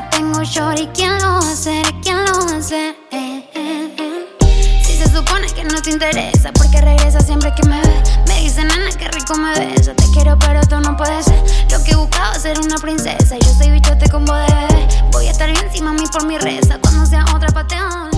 Te 0.00 0.16
tengo 0.16 0.42
shorty, 0.42 0.86
¿quién 0.94 1.18
lo 1.18 1.38
hacer? 1.38 1.84
¿Quién 2.02 2.18
lo 2.24 2.56
hacer? 2.56 2.94
Eh, 3.10 3.42
eh, 3.54 3.94
eh. 3.98 4.82
Si 4.84 4.92
se 4.94 5.08
supone 5.08 5.46
que 5.48 5.64
no 5.64 5.80
te 5.82 5.90
interesa, 5.90 6.52
porque 6.52 6.80
regresa 6.80 7.20
siempre 7.20 7.52
que 7.54 7.66
me 7.68 7.80
ve. 7.80 8.02
Me 8.28 8.40
dice, 8.40 8.62
nena, 8.62 8.90
qué 8.96 9.08
rico 9.08 9.34
me 9.36 9.52
ves. 9.54 9.86
Te 9.86 10.04
quiero, 10.12 10.38
pero 10.38 10.60
tú 10.68 10.78
no 10.80 10.96
puedes 10.96 11.24
ser. 11.24 11.42
Lo 11.70 11.82
que 11.82 11.96
buscaba 11.96 12.34
ser 12.34 12.58
una 12.60 12.76
princesa. 12.76 13.36
Y 13.36 13.40
yo 13.40 13.50
soy 13.50 13.70
bichote 13.70 14.08
con 14.10 14.24
de 14.24 14.32
bebé. 14.32 14.88
Voy 15.12 15.26
a 15.26 15.30
estar 15.30 15.50
bien 15.50 15.64
encima 15.64 15.92
mí 15.92 16.04
por 16.12 16.24
mi 16.26 16.38
reza. 16.38 16.78
Cuando 16.80 17.04
sea 17.06 17.24
otra 17.34 17.48
pateón. 17.48 18.10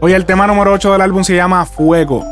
Oye, 0.00 0.16
el 0.16 0.26
tema 0.26 0.48
número 0.48 0.72
8 0.72 0.92
del 0.92 1.00
álbum 1.00 1.22
se 1.22 1.36
llama 1.36 1.64
Fuego. 1.64 2.24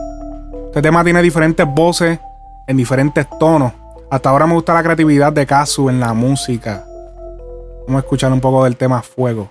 Este 0.67 0.83
tema 0.83 1.05
tiene 1.05 1.23
diferentes 1.23 1.67
voces 1.67 2.19
en 2.67 2.77
diferentes 2.77 3.27
tonos. 3.39 3.73
Hasta 4.11 4.29
ahora 4.29 4.47
me 4.47 4.55
gusta 4.55 4.75
la 4.75 4.83
creatividad 4.83 5.33
de 5.33 5.47
Kazu 5.47 5.89
en 5.89 6.01
la 6.01 6.13
música. 6.15 6.85
Vamos 7.87 8.03
a 8.03 8.05
escuchar 8.05 8.33
un 8.33 8.41
poco 8.41 8.65
del 8.65 8.77
tema 8.77 9.03
Fuego. 9.03 9.51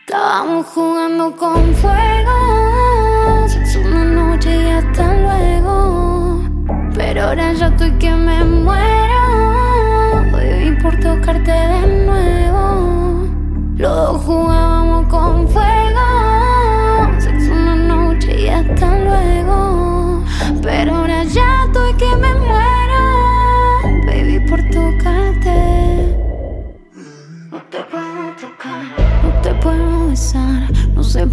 Estábamos 0.00 0.66
jugando 0.66 1.36
con 1.36 1.74
fuego. 1.74 3.48
Sexo 3.48 3.80
una 3.80 4.04
noche 4.04 4.50
y 4.50 4.68
hasta 4.70 5.14
luego. 5.20 6.42
ahora 7.20 7.52
ya 7.52 7.66
estoy 7.68 7.90
que 7.98 8.10
me 8.10 8.44
muero. 8.44 9.22
Baby, 10.32 10.76
por 10.80 10.98
tocarte 11.00 11.50
de 11.50 12.04
nuevo. 12.06 12.85
Dos 13.76 14.22
jugábamos 14.24 15.06
con 15.08 15.46
fuego. 15.48 16.00
Sexo 17.18 17.52
una 17.52 17.76
noche 17.76 18.44
y 18.44 18.48
hasta 18.48 18.98
luego. 19.00 20.24
Pero 20.62 20.94
ahora 20.94 21.24
ya 21.24 21.64
estoy 21.66 21.92
que 21.94 22.16
me 22.16 22.34
muero. 22.34 23.02
Baby, 24.06 24.40
por 24.48 24.62
tocarte. 24.70 26.16
No 27.50 27.62
te 27.70 27.78
puedo 27.90 28.34
tocar, 28.40 28.84
no 29.22 29.42
te 29.42 29.54
puedo 29.56 30.08
besar, 30.08 30.72
no 30.94 31.04
sé 31.04 31.26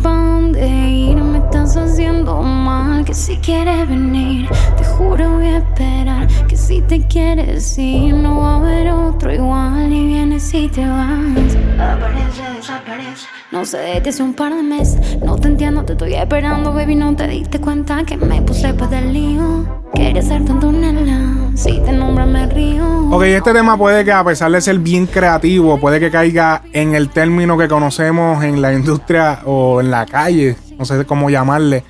que 3.05 3.13
si 3.13 3.37
quieres 3.37 3.87
venir, 3.87 4.47
te 4.77 4.83
juro 4.83 5.31
voy 5.31 5.47
a 5.47 5.57
esperar, 5.57 6.27
que 6.47 6.55
si 6.55 6.81
te 6.81 7.05
quieres 7.07 7.77
ir, 7.77 8.13
no 8.13 8.39
va 8.39 8.53
a 8.53 8.55
haber 8.57 8.91
otro 8.91 9.33
igual, 9.33 9.91
y 9.91 10.07
vienes 10.07 10.53
y 10.53 10.67
te 10.67 10.87
vas. 10.87 11.55
Aparece, 11.79 12.43
desaparece. 12.55 13.27
No 13.51 13.65
sé 13.65 13.77
desde 13.77 14.09
hace 14.09 14.23
un 14.23 14.33
par 14.33 14.55
de 14.55 14.63
meses, 14.63 15.17
no 15.23 15.35
te 15.35 15.47
entiendo, 15.47 15.83
te 15.83 15.93
estoy 15.93 16.15
esperando, 16.15 16.73
baby, 16.73 16.95
no 16.95 17.15
te 17.15 17.27
diste 17.27 17.59
cuenta 17.59 18.03
que 18.03 18.17
me 18.17 18.41
puse 18.41 18.73
para 18.73 18.99
el 18.99 19.13
lío. 19.13 19.83
Quería 19.93 20.21
ser 20.21 20.43
tanto 20.45 20.71
nena, 20.71 21.51
si 21.55 21.79
te 21.81 21.91
nombran 21.91 22.31
me 22.31 22.47
río. 22.47 23.09
Ok, 23.11 23.23
este 23.23 23.53
tema 23.53 23.77
puede 23.77 24.03
que 24.03 24.11
a 24.11 24.23
pesar 24.23 24.51
de 24.51 24.59
ser 24.59 24.79
bien 24.79 25.05
creativo, 25.05 25.79
puede 25.79 25.99
que 25.99 26.09
caiga 26.09 26.63
en 26.71 26.95
el 26.95 27.09
término 27.09 27.57
que 27.57 27.67
conocemos 27.67 28.43
en 28.43 28.61
la 28.61 28.73
industria 28.73 29.41
o 29.45 29.81
en 29.81 29.91
la 29.91 30.05
calle, 30.05 30.55
no 30.79 30.85
sé 30.85 31.05
cómo 31.05 31.29
llamarle, 31.29 31.83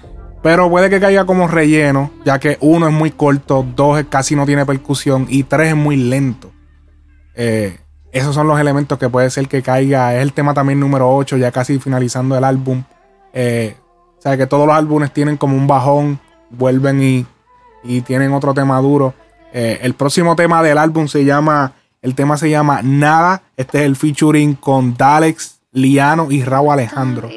pero 0.43 0.69
puede 0.69 0.89
que 0.89 0.99
caiga 0.99 1.25
como 1.25 1.47
relleno, 1.47 2.12
ya 2.25 2.38
que 2.38 2.58
uno 2.60 2.86
es 2.88 2.93
muy 2.93 3.12
corto, 3.12 3.65
dos 3.75 4.03
casi 4.10 4.36
no 4.36 4.45
tiene 4.45 4.65
percusión 4.65 5.25
y 5.29 5.43
tres 5.43 5.69
es 5.69 5.75
muy 5.75 5.95
lento. 5.95 6.51
Eh, 7.34 7.79
esos 8.12 8.36
son 8.36 8.47
los 8.47 8.60
elementos 8.60 8.99
que 8.99 9.10
puede 9.10 9.29
ser 9.29 9.47
que 9.47 9.63
caiga. 9.63 10.13
Es 10.15 10.21
el 10.21 10.34
tema 10.34 10.53
también 10.53 10.82
número 10.82 11.15
8, 11.15 11.38
ya 11.38 11.51
casi 11.51 11.79
finalizando 11.79 12.38
el 12.38 12.43
álbum. 12.43 12.84
Eh, 13.32 13.77
o 14.19 14.21
sea 14.21 14.36
que 14.36 14.45
todos 14.45 14.67
los 14.67 14.75
álbumes 14.75 15.13
tienen 15.13 15.38
como 15.38 15.56
un 15.56 15.65
bajón, 15.65 16.19
vuelven 16.49 17.01
y, 17.01 17.25
y 17.84 18.01
tienen 18.01 18.34
otro 18.34 18.53
tema 18.53 18.79
duro. 18.82 19.13
Eh, 19.53 19.79
el 19.82 19.93
próximo 19.93 20.36
tema 20.36 20.62
del 20.62 20.77
álbum 20.77 21.08
se 21.08 21.23
llama, 21.23 21.71
el 22.01 22.15
tema 22.15 22.36
se 22.36 22.49
llama 22.49 22.82
Nada. 22.84 23.43
Este 23.56 23.79
es 23.79 23.86
el 23.86 23.95
featuring 23.95 24.56
con 24.56 24.93
Dalex, 24.95 25.62
Liano 25.71 26.29
y 26.29 26.43
Raúl 26.43 26.73
Alejandro. 26.73 27.29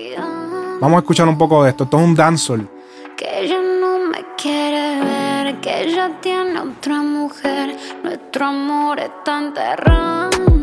Vamos 0.80 0.96
a 0.96 1.00
escuchar 1.00 1.28
un 1.28 1.38
poco 1.38 1.62
de 1.62 1.70
esto. 1.70 1.84
Esto 1.84 1.98
es 1.98 2.04
un 2.04 2.14
dancehall. 2.16 2.75
Que 3.16 3.40
ella 3.40 3.62
no 3.62 3.98
me 3.98 4.22
quiere 4.36 5.00
ver, 5.00 5.60
que 5.62 5.84
ella 5.84 6.20
tiene 6.20 6.60
otra 6.60 7.00
mujer. 7.00 7.74
Nuestro 8.02 8.44
amor 8.44 9.00
está 9.00 9.38
enterrando. 9.38 10.55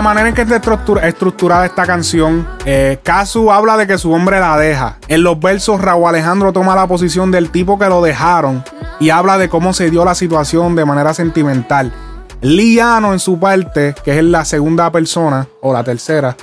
La 0.00 0.04
manera 0.04 0.30
en 0.30 0.34
que 0.34 0.40
está 0.40 0.56
estructura- 0.56 1.06
estructurada 1.06 1.66
esta 1.66 1.84
canción, 1.84 2.48
eh, 2.64 2.98
Kazu 3.02 3.50
habla 3.52 3.76
de 3.76 3.86
que 3.86 3.98
su 3.98 4.10
hombre 4.10 4.40
la 4.40 4.56
deja. 4.56 4.96
En 5.08 5.22
los 5.22 5.38
versos, 5.38 5.78
Raúl 5.78 6.08
Alejandro 6.08 6.54
toma 6.54 6.74
la 6.74 6.86
posición 6.86 7.30
del 7.30 7.50
tipo 7.50 7.78
que 7.78 7.84
lo 7.86 8.00
dejaron 8.00 8.64
y 8.98 9.10
habla 9.10 9.36
de 9.36 9.50
cómo 9.50 9.74
se 9.74 9.90
dio 9.90 10.02
la 10.06 10.14
situación 10.14 10.74
de 10.74 10.86
manera 10.86 11.12
sentimental. 11.12 11.92
Liano, 12.40 13.12
en 13.12 13.18
su 13.18 13.38
parte, 13.38 13.94
que 14.02 14.18
es 14.18 14.24
la 14.24 14.46
segunda 14.46 14.90
persona, 14.90 15.46
o 15.60 15.70
la 15.74 15.84
tercera, 15.84 16.34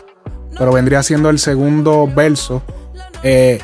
pero 0.55 0.71
vendría 0.71 1.01
siendo 1.01 1.31
el 1.31 1.39
segundo 1.39 2.07
verso, 2.15 2.61
eh, 3.23 3.59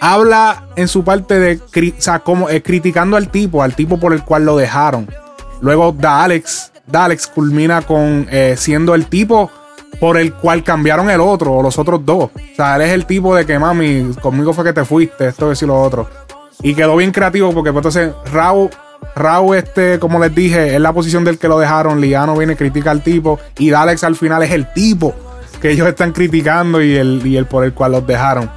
habla 0.00 0.64
en 0.74 0.88
su 0.88 1.04
parte 1.04 1.38
de 1.38 1.60
o 1.62 2.00
sea, 2.02 2.20
eh, 2.50 2.62
criticando 2.62 3.16
al 3.16 3.28
tipo, 3.28 3.62
al 3.62 3.76
tipo 3.76 3.96
por 4.00 4.12
el 4.12 4.24
cual 4.24 4.44
lo 4.44 4.56
dejaron. 4.56 5.08
Luego 5.60 5.94
Dalex, 5.96 6.69
Dalex 6.90 7.26
culmina 7.26 7.82
con 7.82 8.26
eh, 8.30 8.54
siendo 8.56 8.94
el 8.94 9.06
tipo 9.06 9.50
por 9.98 10.16
el 10.16 10.32
cual 10.32 10.62
cambiaron 10.62 11.10
el 11.10 11.20
otro 11.20 11.52
o 11.54 11.62
los 11.62 11.78
otros 11.78 12.04
dos. 12.04 12.24
O 12.24 12.56
sea, 12.56 12.76
él 12.76 12.82
es 12.82 12.92
el 12.92 13.06
tipo 13.06 13.34
de 13.34 13.44
que 13.44 13.58
mami, 13.58 14.14
conmigo 14.20 14.52
fue 14.52 14.64
que 14.64 14.72
te 14.72 14.84
fuiste, 14.84 15.28
esto 15.28 15.52
es 15.52 15.62
y 15.62 15.66
lo 15.66 15.80
otro. 15.80 16.08
Y 16.62 16.74
quedó 16.74 16.96
bien 16.96 17.12
creativo 17.12 17.52
porque 17.52 17.72
pues, 17.72 17.84
entonces 17.86 18.12
Raúl, 18.32 19.56
este, 19.56 19.98
como 19.98 20.18
les 20.18 20.34
dije, 20.34 20.74
es 20.74 20.80
la 20.80 20.92
posición 20.92 21.24
del 21.24 21.38
que 21.38 21.48
lo 21.48 21.58
dejaron. 21.58 22.00
Liano 22.00 22.36
viene, 22.36 22.56
critica 22.56 22.90
al 22.90 23.02
tipo. 23.02 23.38
Y 23.58 23.70
Dalex 23.70 24.04
al 24.04 24.16
final 24.16 24.42
es 24.42 24.50
el 24.52 24.72
tipo 24.72 25.14
que 25.60 25.70
ellos 25.70 25.88
están 25.88 26.12
criticando 26.12 26.82
y 26.82 26.96
el, 26.96 27.26
y 27.26 27.36
el 27.36 27.46
por 27.46 27.64
el 27.64 27.72
cual 27.72 27.92
los 27.92 28.06
dejaron. 28.06 28.50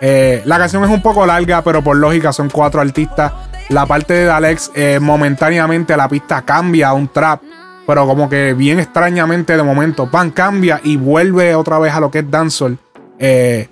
Eh, 0.00 0.42
la 0.46 0.58
canción 0.58 0.82
es 0.84 0.90
un 0.90 1.02
poco 1.02 1.26
larga, 1.26 1.62
pero 1.62 1.82
por 1.82 1.96
lógica 1.96 2.32
son 2.32 2.48
cuatro 2.48 2.80
artistas. 2.80 3.32
La 3.68 3.86
parte 3.86 4.14
de 4.14 4.24
Dalex, 4.24 4.70
eh, 4.74 4.98
momentáneamente 5.00 5.96
la 5.96 6.08
pista 6.08 6.42
cambia 6.42 6.88
a 6.88 6.92
un 6.94 7.08
trap, 7.08 7.42
pero 7.90 8.06
como 8.06 8.28
que 8.28 8.54
bien 8.54 8.78
extrañamente 8.78 9.56
de 9.56 9.64
momento, 9.64 10.08
pan 10.08 10.30
cambia 10.30 10.80
y 10.84 10.96
vuelve 10.96 11.56
otra 11.56 11.80
vez 11.80 11.92
a 11.92 11.98
lo 11.98 12.08
que 12.08 12.20
es 12.20 12.30
dancehall. 12.30 12.78
Eh, 13.18 13.68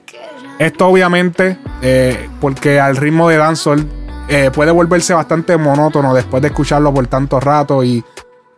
esto 0.58 0.88
obviamente, 0.88 1.56
eh, 1.82 2.28
porque 2.40 2.80
al 2.80 2.96
ritmo 2.96 3.28
de 3.28 3.36
dancehall 3.36 3.86
eh, 4.28 4.50
puede 4.52 4.72
volverse 4.72 5.14
bastante 5.14 5.56
monótono 5.56 6.12
después 6.14 6.42
de 6.42 6.48
escucharlo 6.48 6.92
por 6.92 7.06
tanto 7.06 7.38
rato 7.38 7.84
y 7.84 8.02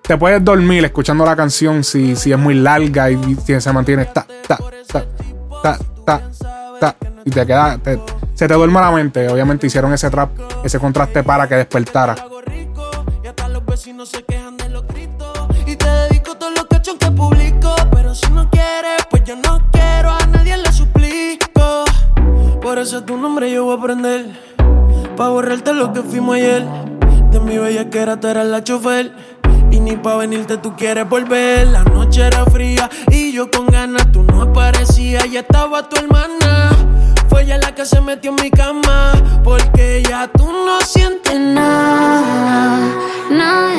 te 0.00 0.16
puedes 0.16 0.42
dormir 0.42 0.82
escuchando 0.82 1.26
la 1.26 1.36
canción 1.36 1.84
si, 1.84 2.16
si 2.16 2.32
es 2.32 2.38
muy 2.38 2.54
larga 2.54 3.10
y 3.10 3.36
si 3.44 3.60
se 3.60 3.70
mantiene 3.74 4.06
ta, 4.06 4.26
ta, 4.48 4.58
ta, 4.90 5.78
ta, 6.06 6.20
ta, 6.80 6.96
y 7.22 7.30
te 7.30 7.44
queda, 7.44 7.76
te- 7.76 8.00
se 8.32 8.48
te 8.48 8.54
duerme 8.54 8.80
la 8.80 8.92
mente. 8.92 9.28
Obviamente 9.28 9.66
hicieron 9.66 9.92
ese 9.92 10.08
trap, 10.08 10.30
ese 10.64 10.78
contraste 10.78 11.22
para 11.22 11.46
que 11.46 11.56
despertara. 11.56 12.14
Si 18.12 18.28
no 18.32 18.50
quieres, 18.50 19.06
pues 19.08 19.22
yo 19.22 19.36
no 19.36 19.62
quiero, 19.70 20.10
a 20.10 20.26
nadie 20.26 20.56
le 20.56 20.72
suplico. 20.72 21.84
Por 22.60 22.78
eso 22.78 23.04
tu 23.04 23.16
nombre 23.16 23.52
yo 23.52 23.64
voy 23.64 23.76
a 23.76 23.78
aprender. 23.78 24.26
Pa' 25.16 25.28
borrarte 25.28 25.72
lo 25.72 25.92
que 25.92 26.02
fuimos 26.02 26.34
ayer. 26.34 26.66
De 27.30 27.38
mi 27.38 27.56
bella 27.56 27.88
que 27.88 28.00
era 28.00 28.18
tú 28.18 28.26
eras 28.26 28.46
la 28.46 28.64
chofer. 28.64 29.12
Y 29.70 29.78
ni 29.78 29.96
pa' 29.96 30.16
venirte 30.16 30.56
tú 30.56 30.74
quieres 30.74 31.08
volver. 31.08 31.68
La 31.68 31.84
noche 31.84 32.26
era 32.26 32.44
fría 32.46 32.90
y 33.12 33.30
yo 33.30 33.48
con 33.48 33.66
ganas. 33.66 34.10
Tú 34.10 34.24
no 34.24 34.42
aparecías, 34.42 35.30
ya 35.30 35.40
estaba 35.40 35.88
tu 35.88 35.96
hermana. 35.96 36.72
Fue 37.28 37.44
ella 37.44 37.58
la 37.58 37.76
que 37.76 37.86
se 37.86 38.00
metió 38.00 38.30
en 38.30 38.42
mi 38.42 38.50
cama. 38.50 39.12
Porque 39.44 40.02
ya 40.08 40.26
tú 40.26 40.50
no 40.50 40.80
sientes 40.80 41.38
nada, 41.38 42.80
nada, 43.30 43.69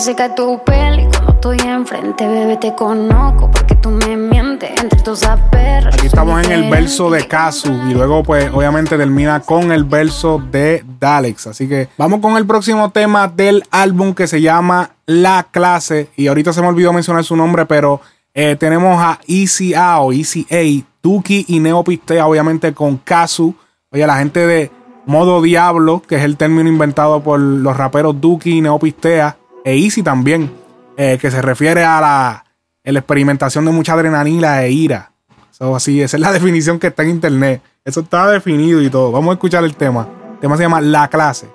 se 0.00 0.14
cae 0.14 0.30
tu 0.30 0.58
pelo 0.64 1.02
y 1.02 1.06
cuando 1.08 1.32
estoy 1.32 1.58
enfrente, 1.58 2.26
bebé, 2.26 2.56
te 2.56 2.74
conozco 2.74 3.50
porque 3.50 3.74
tú 3.74 3.90
me 3.90 4.16
mientes 4.16 4.70
entre 4.80 4.98
tus 5.02 5.20
perras. 5.50 5.94
Aquí 5.94 6.06
estamos 6.06 6.42
en 6.46 6.52
el 6.52 6.70
verso 6.70 7.10
de 7.10 7.26
Kazu 7.26 7.70
y 7.86 7.92
luego 7.92 8.22
pues 8.22 8.50
obviamente 8.50 8.96
termina 8.96 9.40
con 9.40 9.70
el 9.72 9.84
verso 9.84 10.42
de 10.50 10.82
Dalex. 10.98 11.48
Así 11.48 11.68
que 11.68 11.88
vamos 11.98 12.20
con 12.20 12.38
el 12.38 12.46
próximo 12.46 12.90
tema 12.90 13.28
del 13.28 13.62
álbum 13.70 14.14
que 14.14 14.26
se 14.26 14.40
llama 14.40 14.92
La 15.04 15.48
Clase. 15.50 16.08
Y 16.16 16.28
ahorita 16.28 16.54
se 16.54 16.62
me 16.62 16.68
olvidó 16.68 16.94
mencionar 16.94 17.22
su 17.22 17.36
nombre, 17.36 17.66
pero 17.66 18.00
eh, 18.32 18.56
tenemos 18.58 18.98
a 19.02 19.18
Easy 19.26 19.74
A 19.74 20.00
o 20.00 20.12
Easy 20.12 20.46
A, 20.50 20.86
Tuki 21.02 21.44
y 21.46 21.60
Neopistea, 21.60 22.26
obviamente 22.26 22.72
con 22.72 22.96
Kazu. 22.96 23.54
Oye, 23.90 24.06
la 24.06 24.16
gente 24.16 24.46
de 24.46 24.70
Modo 25.04 25.42
Diablo, 25.42 26.00
que 26.08 26.16
es 26.16 26.22
el 26.22 26.38
término 26.38 26.70
inventado 26.70 27.22
por 27.22 27.38
los 27.38 27.76
raperos 27.76 28.18
Duki 28.18 28.58
y 28.58 28.60
Neopistea, 28.62 29.36
e 29.64 29.76
Easy 29.76 30.02
también, 30.02 30.50
eh, 30.96 31.18
que 31.20 31.30
se 31.30 31.42
refiere 31.42 31.84
a 31.84 32.00
la, 32.00 32.44
experimentación 32.84 33.64
de 33.64 33.70
mucha 33.70 33.92
adrenalina 33.92 34.62
e 34.64 34.72
ira. 34.72 35.12
So, 35.50 35.76
así, 35.76 36.00
esa 36.00 36.16
es 36.16 36.20
la 36.20 36.32
definición 36.38 36.78
que 36.78 36.88
está 36.88 37.02
en 37.02 37.10
internet. 37.10 37.62
Eso 37.84 38.00
estaba 38.00 38.30
definido 38.32 38.82
y 38.82 38.90
todo. 38.90 39.12
Vamos 39.12 39.30
a 39.30 39.34
escuchar 39.34 39.64
el 39.64 39.76
tema. 39.76 40.08
El 40.34 40.38
tema 40.40 40.56
se 40.56 40.62
llama 40.62 40.80
La 40.80 41.08
clase. 41.08 41.48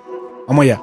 Vamos 0.48 0.62
allá. 0.62 0.80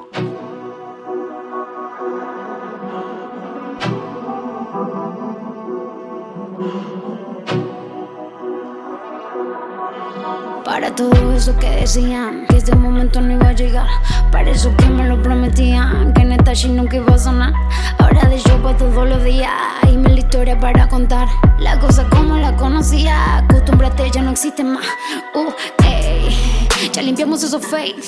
Para 10.74 10.92
todo 10.92 11.32
eso 11.32 11.56
que 11.56 11.70
decían, 11.70 12.46
que 12.48 12.56
este 12.56 12.74
momento 12.74 13.20
no 13.20 13.34
iba 13.34 13.50
a 13.50 13.52
llegar. 13.52 13.86
Para 14.32 14.50
eso 14.50 14.76
que 14.76 14.86
me 14.86 15.06
lo 15.06 15.22
prometían, 15.22 16.12
que 16.12 16.24
neta 16.24 16.52
shit 16.52 16.72
nunca 16.72 16.96
iba 16.96 17.14
a 17.14 17.16
sonar. 17.16 17.52
Ahora 17.96 18.28
de 18.28 18.40
show 18.40 18.60
pa' 18.60 18.76
todos 18.76 19.08
los 19.08 19.22
días, 19.22 19.52
y 19.88 19.96
me 19.96 20.08
la 20.08 20.18
historia 20.18 20.58
para 20.58 20.88
contar. 20.88 21.28
La 21.60 21.78
cosa 21.78 22.08
como 22.10 22.38
la 22.38 22.56
conocía, 22.56 23.36
acostúmbrate, 23.36 24.10
ya 24.10 24.22
no 24.22 24.32
existe 24.32 24.64
más. 24.64 24.84
Uh, 25.32 25.52
ey, 25.84 26.36
ya 26.92 27.02
limpiamos 27.02 27.44
esos 27.44 27.64
fakes. 27.64 28.06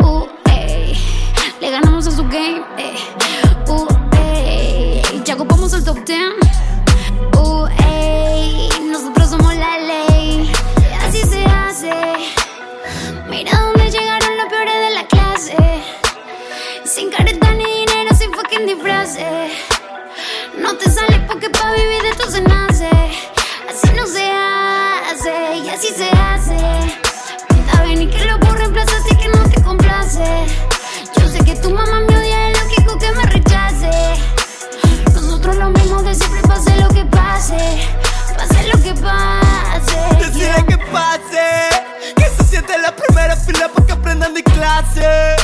Uh, 0.00 0.26
ey, 0.52 0.96
le 1.60 1.70
ganamos 1.72 2.06
a 2.06 2.12
su 2.12 2.22
game. 2.22 2.62
ey. 2.78 2.94
Uh, 3.66 3.88
ey, 4.16 5.02
ya 5.24 5.34
ocupamos 5.34 5.72
el 5.72 5.82
top 5.82 5.98
10. 6.04 6.43
Tu 31.64 31.70
mamá 31.70 32.00
me 32.06 32.18
odia, 32.18 32.50
es 32.50 32.62
lógico 32.62 32.98
que 32.98 33.10
me 33.12 33.22
rechace. 33.22 33.90
Nosotros 35.14 35.56
lo 35.56 35.70
mismo 35.70 36.02
de 36.02 36.14
siempre, 36.14 36.42
pase 36.42 36.76
lo 36.76 36.88
que 36.88 37.06
pase. 37.06 37.56
Pase 38.36 38.68
lo 38.68 38.82
que 38.82 38.92
pase. 39.00 40.26
Decide 40.26 40.66
que 40.66 40.76
pase, 40.92 42.12
que 42.16 42.24
se 42.36 42.44
siente 42.44 42.74
en 42.74 42.82
la 42.82 42.94
primera 42.94 43.34
fila 43.34 43.70
para 43.72 43.86
que 43.86 43.92
aprendan 43.92 44.34
de 44.34 44.42
clase. 44.42 45.36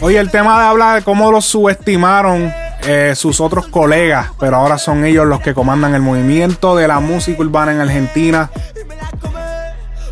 Oye, 0.00 0.18
el 0.18 0.30
tema 0.30 0.60
de 0.60 0.66
hablar 0.66 0.96
de 0.96 1.02
cómo 1.02 1.32
los 1.32 1.44
subestimaron 1.44 2.52
eh, 2.84 3.14
sus 3.16 3.40
otros 3.40 3.66
colegas, 3.66 4.28
pero 4.38 4.56
ahora 4.56 4.78
son 4.78 5.04
ellos 5.04 5.26
los 5.26 5.40
que 5.40 5.54
comandan 5.54 5.94
el 5.94 6.02
movimiento 6.02 6.76
de 6.76 6.86
la 6.86 7.00
música 7.00 7.40
urbana 7.40 7.72
en 7.72 7.80
Argentina. 7.80 8.48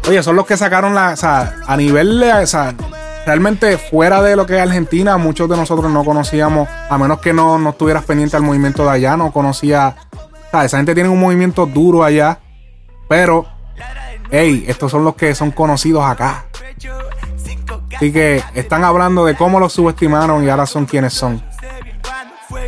Oye, 0.08 0.24
son 0.24 0.34
los 0.34 0.46
que 0.46 0.56
sacaron 0.56 0.92
la. 0.92 1.10
O 1.10 1.16
sea, 1.16 1.54
a 1.66 1.76
nivel 1.76 2.18
de. 2.18 2.32
O 2.32 2.46
sea, 2.48 2.74
realmente 3.30 3.78
fuera 3.78 4.20
de 4.22 4.34
lo 4.34 4.44
que 4.44 4.56
es 4.56 4.60
Argentina, 4.60 5.16
muchos 5.16 5.48
de 5.48 5.56
nosotros 5.56 5.88
no 5.88 6.04
conocíamos, 6.04 6.68
a 6.68 6.98
menos 6.98 7.20
que 7.20 7.32
no, 7.32 7.60
no 7.60 7.70
estuvieras 7.70 8.02
pendiente 8.02 8.34
al 8.34 8.42
movimiento 8.42 8.82
de 8.82 8.90
allá, 8.90 9.16
no 9.16 9.30
conocía. 9.30 9.94
O 10.12 10.50
sea, 10.50 10.64
esa 10.64 10.78
gente 10.78 10.94
tiene 10.94 11.08
un 11.08 11.20
movimiento 11.20 11.64
duro 11.64 12.02
allá, 12.02 12.40
pero. 13.08 13.46
Hey, 14.32 14.64
estos 14.66 14.90
son 14.90 15.04
los 15.04 15.14
que 15.14 15.32
son 15.36 15.52
conocidos 15.52 16.04
acá. 16.04 16.46
Así 17.94 18.12
que 18.12 18.42
están 18.54 18.82
hablando 18.82 19.24
de 19.24 19.36
cómo 19.36 19.60
los 19.60 19.74
subestimaron 19.74 20.44
y 20.44 20.48
ahora 20.48 20.66
son 20.66 20.86
quienes 20.86 21.12
son. 21.12 21.40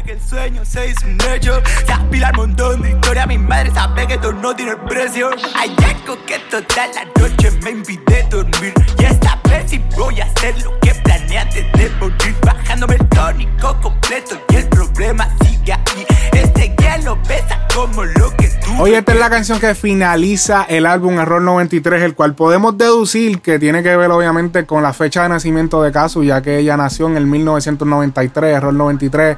que 0.04 0.12
el 0.12 0.20
sueño 0.20 0.64
se 0.64 0.90
hizo 0.90 1.06
un 1.06 1.18
hecho. 1.34 1.60
Se 1.84 1.92
apila 1.92 2.30
un 2.30 2.36
montón 2.36 2.82
de 2.82 2.90
historia. 2.90 3.26
Mi 3.26 3.38
madre 3.38 3.72
sabe 3.72 4.06
que 4.06 4.14
esto 4.14 4.32
no 4.32 4.54
tiene 4.54 4.76
precio. 4.88 5.30
Algo 5.30 6.24
que 6.24 6.38
toda 6.50 6.86
la 6.94 7.20
noche 7.20 7.50
me 7.62 7.70
impide 7.70 8.26
dormir. 8.30 8.74
Y 8.98 9.04
esta 9.04 9.31
vez 9.52 9.70
sí 9.70 9.84
voy 9.96 10.20
a 10.20 10.24
hacer 10.24 10.54
lo 10.62 10.78
que 10.80 10.94
planeé 11.02 11.38
antes 11.38 11.72
de 11.72 11.90
morir. 12.00 12.34
Bajándome 12.44 12.94
el 12.94 13.08
tónico 13.08 13.80
completo 13.80 14.36
y 14.50 14.56
el 14.56 14.68
problema 14.68 15.28
sigue 15.42 15.72
ahí. 15.72 16.06
Este 16.32 16.74
hielo 16.78 17.18
pesa 17.22 17.66
como 17.74 18.04
lo 18.04 18.30
que 18.36 18.48
tú. 18.64 18.82
Oye, 18.82 18.98
esta 18.98 19.12
es 19.12 19.18
la 19.18 19.30
canción 19.30 19.60
que 19.60 19.74
finaliza 19.74 20.64
el 20.64 20.86
álbum 20.86 21.18
Error 21.18 21.42
93, 21.42 22.02
el 22.02 22.14
cual 22.14 22.34
podemos 22.34 22.76
deducir 22.76 23.40
que 23.40 23.58
tiene 23.58 23.82
que 23.82 23.96
ver 23.96 24.10
obviamente 24.10 24.66
con 24.66 24.82
la 24.82 24.92
fecha 24.92 25.22
de 25.22 25.28
nacimiento 25.28 25.82
de 25.82 25.92
Kazu, 25.92 26.24
ya 26.24 26.42
que 26.42 26.58
ella 26.58 26.76
nació 26.76 27.06
en 27.08 27.16
el 27.16 27.26
1993, 27.26 28.56
Error 28.56 28.74
93. 28.74 29.36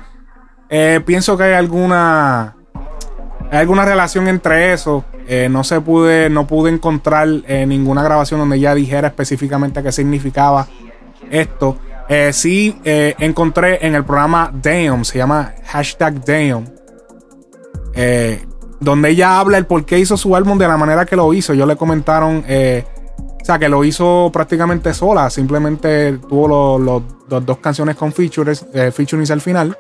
Eh, 0.71 1.01
pienso 1.05 1.37
que 1.37 1.45
hay 1.45 1.53
alguna 1.55 2.57
hay 3.51 3.59
alguna 3.59 3.85
relación 3.85 4.29
entre 4.29 4.73
eso. 4.73 5.05
Eh, 5.27 5.49
no 5.51 5.65
se 5.65 5.81
pude, 5.81 6.29
no 6.29 6.47
pude 6.47 6.71
encontrar 6.71 7.29
eh, 7.47 7.65
ninguna 7.67 8.03
grabación 8.03 8.41
donde 8.41 8.57
ella 8.57 8.75
dijera 8.75 9.09
específicamente 9.09 9.83
qué 9.83 9.91
significaba 9.91 10.67
esto. 11.31 11.79
Eh, 12.09 12.33
sí 12.35 12.79
encontré 12.85 13.87
en 13.87 13.95
el 13.95 14.05
programa 14.05 14.53
Damn, 14.53 15.07
se 15.07 15.17
llama 15.17 15.55
hashtag 15.65 16.23
Damn, 16.23 16.67
donde 18.79 19.09
ella 19.09 19.41
habla 19.41 19.57
el 19.57 19.65
por 19.65 19.87
qué 19.87 19.99
hizo 19.99 20.19
su 20.19 20.37
álbum 20.37 20.59
de 20.59 20.69
la 20.69 20.77
manera 20.77 21.07
que 21.07 21.17
lo 21.17 21.33
hizo. 21.33 21.55
Yo 21.55 21.65
le 21.65 21.77
comentaron, 21.77 22.45
o 22.47 23.45
sea, 23.45 23.59
que 23.59 23.71
lo 23.71 23.85
hizo 23.85 24.29
prácticamente 24.31 24.93
sola, 24.93 25.31
simplemente 25.31 26.19
tuvo 26.29 26.79
los 26.79 27.47
dos 27.47 27.59
canciones 27.59 27.97
con 27.97 28.13
features, 28.13 28.67
featurings 28.93 29.31
al 29.31 29.41
final. 29.41 29.79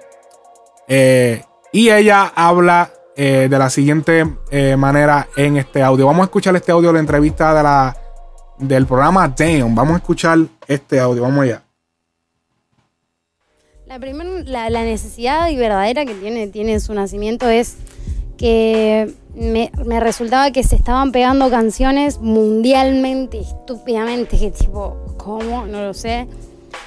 Y 0.88 1.90
ella 1.90 2.32
habla 2.34 2.90
eh, 3.16 3.46
de 3.48 3.58
la 3.58 3.70
siguiente 3.70 4.24
eh, 4.50 4.76
manera 4.76 5.28
en 5.36 5.56
este 5.56 5.82
audio. 5.82 6.06
Vamos 6.06 6.22
a 6.22 6.24
escuchar 6.24 6.56
este 6.56 6.72
audio 6.72 6.88
de 6.88 6.94
la 6.94 7.00
entrevista 7.00 7.54
de 7.54 7.62
la, 7.62 7.96
del 8.58 8.86
programa 8.86 9.28
Damn. 9.28 9.74
Vamos 9.74 9.94
a 9.94 9.98
escuchar 9.98 10.38
este 10.66 10.98
audio. 11.00 11.22
Vamos 11.22 11.42
allá. 11.44 11.62
La, 13.86 13.98
primer- 13.98 14.46
la, 14.48 14.68
necesidad 14.82 15.48
y 15.50 15.56
verdadera 15.56 16.04
que 16.04 16.14
tiene, 16.14 16.48
tiene 16.48 16.80
su 16.80 16.94
nacimiento 16.94 17.48
es 17.48 17.76
que 18.36 19.14
me, 19.36 19.70
me 19.84 20.00
resultaba 20.00 20.50
que 20.50 20.64
se 20.64 20.74
estaban 20.74 21.12
pegando 21.12 21.50
canciones 21.50 22.18
mundialmente, 22.18 23.40
estúpidamente, 23.40 24.38
que 24.38 24.50
tipo, 24.50 24.96
¿cómo? 25.16 25.66
No 25.66 25.82
lo 25.82 25.94
sé. 25.94 26.26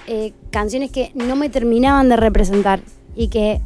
Eh, 0.07 0.33
canciones 0.51 0.91
que 0.91 1.11
no 1.13 1.35
me 1.37 1.49
terminaban 1.49 2.09
de 2.09 2.17
representar 2.17 2.81
y 3.15 3.29
que 3.29 3.61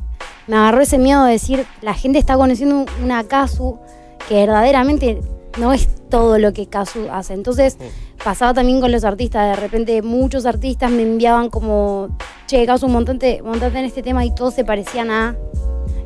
me 0.51 0.57
agarró 0.57 0.81
ese 0.81 0.97
miedo 0.97 1.23
de 1.23 1.31
decir, 1.31 1.65
la 1.81 1.93
gente 1.93 2.19
está 2.19 2.35
conociendo 2.35 2.85
una 3.01 3.23
Kazu 3.23 3.79
que 4.27 4.35
verdaderamente 4.35 5.21
no 5.57 5.71
es 5.71 5.87
todo 6.09 6.39
lo 6.39 6.51
que 6.51 6.67
Kazu 6.67 7.07
hace. 7.09 7.33
Entonces 7.33 7.77
pasaba 8.21 8.53
también 8.53 8.81
con 8.81 8.91
los 8.91 9.05
artistas, 9.05 9.55
de 9.55 9.61
repente 9.61 10.01
muchos 10.01 10.45
artistas 10.45 10.91
me 10.91 11.03
enviaban 11.03 11.49
como, 11.49 12.09
che, 12.47 12.65
Kazu, 12.65 12.89
montate, 12.89 13.41
montate 13.41 13.79
en 13.79 13.85
este 13.85 14.03
tema 14.03 14.25
y 14.25 14.35
todos 14.35 14.53
se 14.53 14.65
parecían 14.65 15.09
a, 15.09 15.37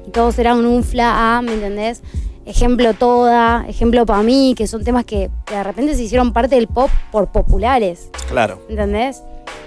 y 0.05 0.11
todos 0.11 0.37
eran 0.37 0.63
un 0.63 0.83
fla 0.83 1.37
a, 1.37 1.41
¿me 1.41 1.55
entendés? 1.55 2.03
Ejemplo 2.45 2.93
Toda, 2.93 3.65
ejemplo 3.67 4.05
para 4.05 4.21
mí, 4.21 4.53
que 4.55 4.67
son 4.67 4.83
temas 4.83 5.05
que 5.05 5.31
de 5.49 5.63
repente 5.63 5.95
se 5.95 6.03
hicieron 6.03 6.33
parte 6.33 6.53
del 6.53 6.67
pop 6.67 6.91
por 7.11 7.31
populares. 7.31 8.11
Claro. 8.29 8.61
¿entendés? 8.69 9.23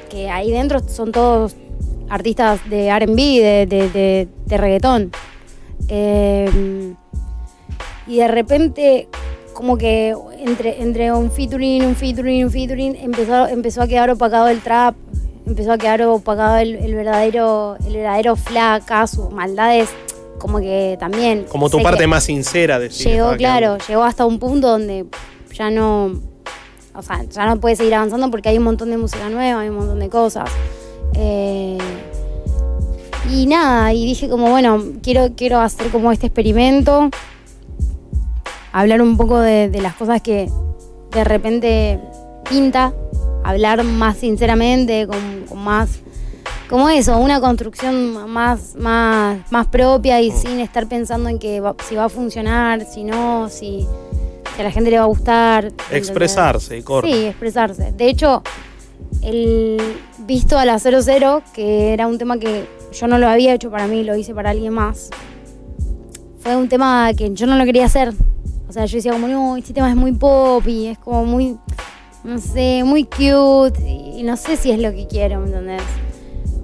Que 0.09 0.31
ahí 0.31 0.53
dentro 0.53 0.79
son 0.89 1.11
todos 1.11 1.57
artistas 2.09 2.61
de 2.69 2.97
RB, 2.99 3.17
de, 3.17 3.67
de, 3.67 3.91
de, 3.91 4.29
de 4.47 4.57
reggaetón. 4.57 5.13
Eh, 5.89 6.95
y 8.07 8.17
de 8.17 8.29
repente, 8.29 9.09
como 9.53 9.77
que 9.77 10.15
entre, 10.39 10.83
entre 10.83 11.13
un 11.13 11.31
featuring, 11.31 11.85
un 11.85 11.95
featuring, 11.95 12.45
un 12.45 12.51
featuring, 12.51 12.97
empezó, 12.97 13.49
empezó 13.49 13.83
a 13.83 13.87
quedar 13.87 14.11
opacado 14.11 14.49
el 14.49 14.61
trap, 14.61 14.95
empezó 15.47 15.73
a 15.73 15.79
quedar 15.79 16.03
opacado 16.03 16.57
el, 16.57 16.77
el 16.77 16.95
verdadero, 16.95 17.77
el 17.87 17.95
verdadero 17.95 18.37
flaca, 18.37 19.07
sus 19.07 19.31
maldades, 19.31 19.91
como 20.39 20.61
que 20.61 20.97
también. 20.99 21.45
Como 21.49 21.69
tu 21.69 21.83
parte 21.83 22.07
más 22.07 22.25
sincera 22.25 22.79
de 22.79 22.89
llegó, 22.89 23.37
claro, 23.37 23.77
llegó 23.87 24.05
hasta 24.05 24.25
un 24.25 24.39
punto 24.39 24.69
donde 24.69 25.07
ya 25.53 25.71
no, 25.71 26.21
o 26.95 27.03
sea, 27.03 27.25
ya 27.25 27.47
no 27.47 27.61
puede 27.61 27.77
seguir 27.77 27.95
avanzando 27.95 28.31
porque 28.31 28.49
hay 28.49 28.59
un 28.59 28.65
montón 28.65 28.91
de 28.91 28.97
música 28.97 29.29
nueva, 29.29 29.61
hay 29.61 29.69
un 29.69 29.77
montón 29.77 29.99
de 29.99 30.09
cosas. 30.09 30.51
Eh, 31.15 31.79
y 33.31 33.47
nada, 33.47 33.93
y 33.93 34.05
dije 34.07 34.29
como, 34.29 34.49
bueno, 34.51 34.83
quiero, 35.03 35.29
quiero 35.37 35.61
hacer 35.61 35.89
como 35.91 36.13
este 36.13 36.27
experimento, 36.27 37.11
hablar 38.73 39.03
un 39.03 39.17
poco 39.17 39.39
de, 39.41 39.69
de 39.69 39.81
las 39.81 39.95
cosas 39.95 40.23
que 40.23 40.49
de 41.11 41.25
repente 41.25 42.01
pinta, 42.49 42.93
hablar 43.45 43.83
más 43.85 44.17
sinceramente, 44.19 45.07
con, 45.07 45.45
con 45.49 45.59
más 45.59 46.01
como 46.69 46.91
eso, 46.91 47.17
una 47.17 47.41
construcción 47.41 48.13
más, 48.31 48.75
más, 48.77 49.39
más 49.51 49.67
propia 49.69 50.21
y 50.21 50.31
sin 50.31 50.61
estar 50.61 50.87
pensando 50.87 51.31
en 51.31 51.39
que 51.39 51.61
va- 51.61 51.75
si 51.89 51.95
va 51.95 52.05
a 52.05 52.09
funcionar, 52.11 52.85
si 52.85 53.05
no, 53.05 53.49
si, 53.49 53.87
si 54.55 54.61
a 54.61 54.65
la 54.65 54.71
gente 54.71 54.91
le 54.91 54.99
va 54.99 55.05
a 55.05 55.09
gustar. 55.09 55.73
Expresarse 55.91 56.77
y 56.77 56.83
corto. 56.83 57.09
Sí, 57.11 57.25
expresarse. 57.25 57.93
De 57.93 58.09
hecho, 58.11 58.43
el 59.23 59.81
visto 60.27 60.59
a 60.59 60.65
la 60.65 60.79
00, 60.79 61.43
que 61.53 61.93
era 61.93 62.07
un 62.07 62.19
tema 62.19 62.39
que 62.39 62.67
yo 62.93 63.07
no 63.07 63.19
lo 63.19 63.29
había 63.29 63.55
hecho 63.55 63.71
para 63.71 63.87
mí, 63.87 64.05
lo 64.05 64.17
hice 64.17 64.35
para 64.35 64.51
alguien 64.51 64.73
más, 64.73 65.11
fue 66.39 66.57
un 66.57 66.69
tema 66.69 67.13
que 67.15 67.33
yo 67.35 67.47
no 67.47 67.57
lo 67.57 67.65
quería 67.65 67.85
hacer. 67.85 68.13
O 68.69 68.73
sea, 68.73 68.85
yo 68.85 68.97
decía 68.97 69.13
como, 69.13 69.29
no, 69.29 69.57
este 69.57 69.73
tema 69.73 69.91
es 69.91 69.97
muy 69.97 70.13
pop 70.13 70.67
y 70.67 70.87
es 70.87 70.99
como 70.99 71.25
muy... 71.25 71.57
no 72.25 72.39
sé, 72.39 72.83
muy 72.85 73.05
cute. 73.05 73.81
Y 73.87 74.23
no 74.23 74.37
sé 74.37 74.57
si 74.57 74.71
es 74.71 74.79
lo 74.79 74.93
que 74.93 75.07
quiero, 75.07 75.41
¿me 75.41 75.47
entendés? 75.47 75.83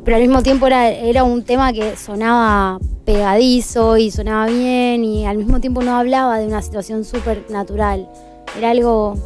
Pero 0.05 0.17
al 0.17 0.23
mismo 0.23 0.43
tiempo 0.43 0.67
era, 0.67 0.91
era 0.91 1.25
un 1.25 1.43
tema 1.45 1.73
que 1.73 1.97
sonaba 1.97 2.79
pegadizo 3.05 3.97
y 3.97 4.11
sonaba 4.11 4.47
bien 4.47 5.05
y 5.05 5.27
al 5.27 5.39
mismo 5.39 5.61
tiempo 5.61 5.83
no 5.83 5.97
hablaba 5.97 6.39
de 6.39 6.47
una 6.47 6.63
situación 6.63 7.05
súper 7.05 7.45
natural. 7.51 8.09
Era 8.57 8.71
algo... 8.71 9.17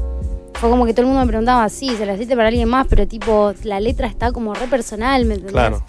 Fue 0.61 0.69
como 0.71 0.87
que 0.87 0.93
todo 0.93 1.03
el 1.03 1.07
mundo 1.07 1.21
me 1.21 1.29
preguntaba, 1.29 1.69
sí, 1.69 1.95
se 1.97 2.05
la 2.05 2.15
hiciste 2.15 2.35
para 2.35 2.49
alguien 2.49 2.69
más, 2.69 2.87
pero 2.89 3.07
tipo, 3.07 3.53
la 3.63 3.79
letra 3.79 4.09
está 4.09 4.33
como 4.33 4.55
re 4.55 4.67
personal, 4.67 5.25
¿me 5.25 5.35
entendés? 5.35 5.53
Claro. 5.53 5.85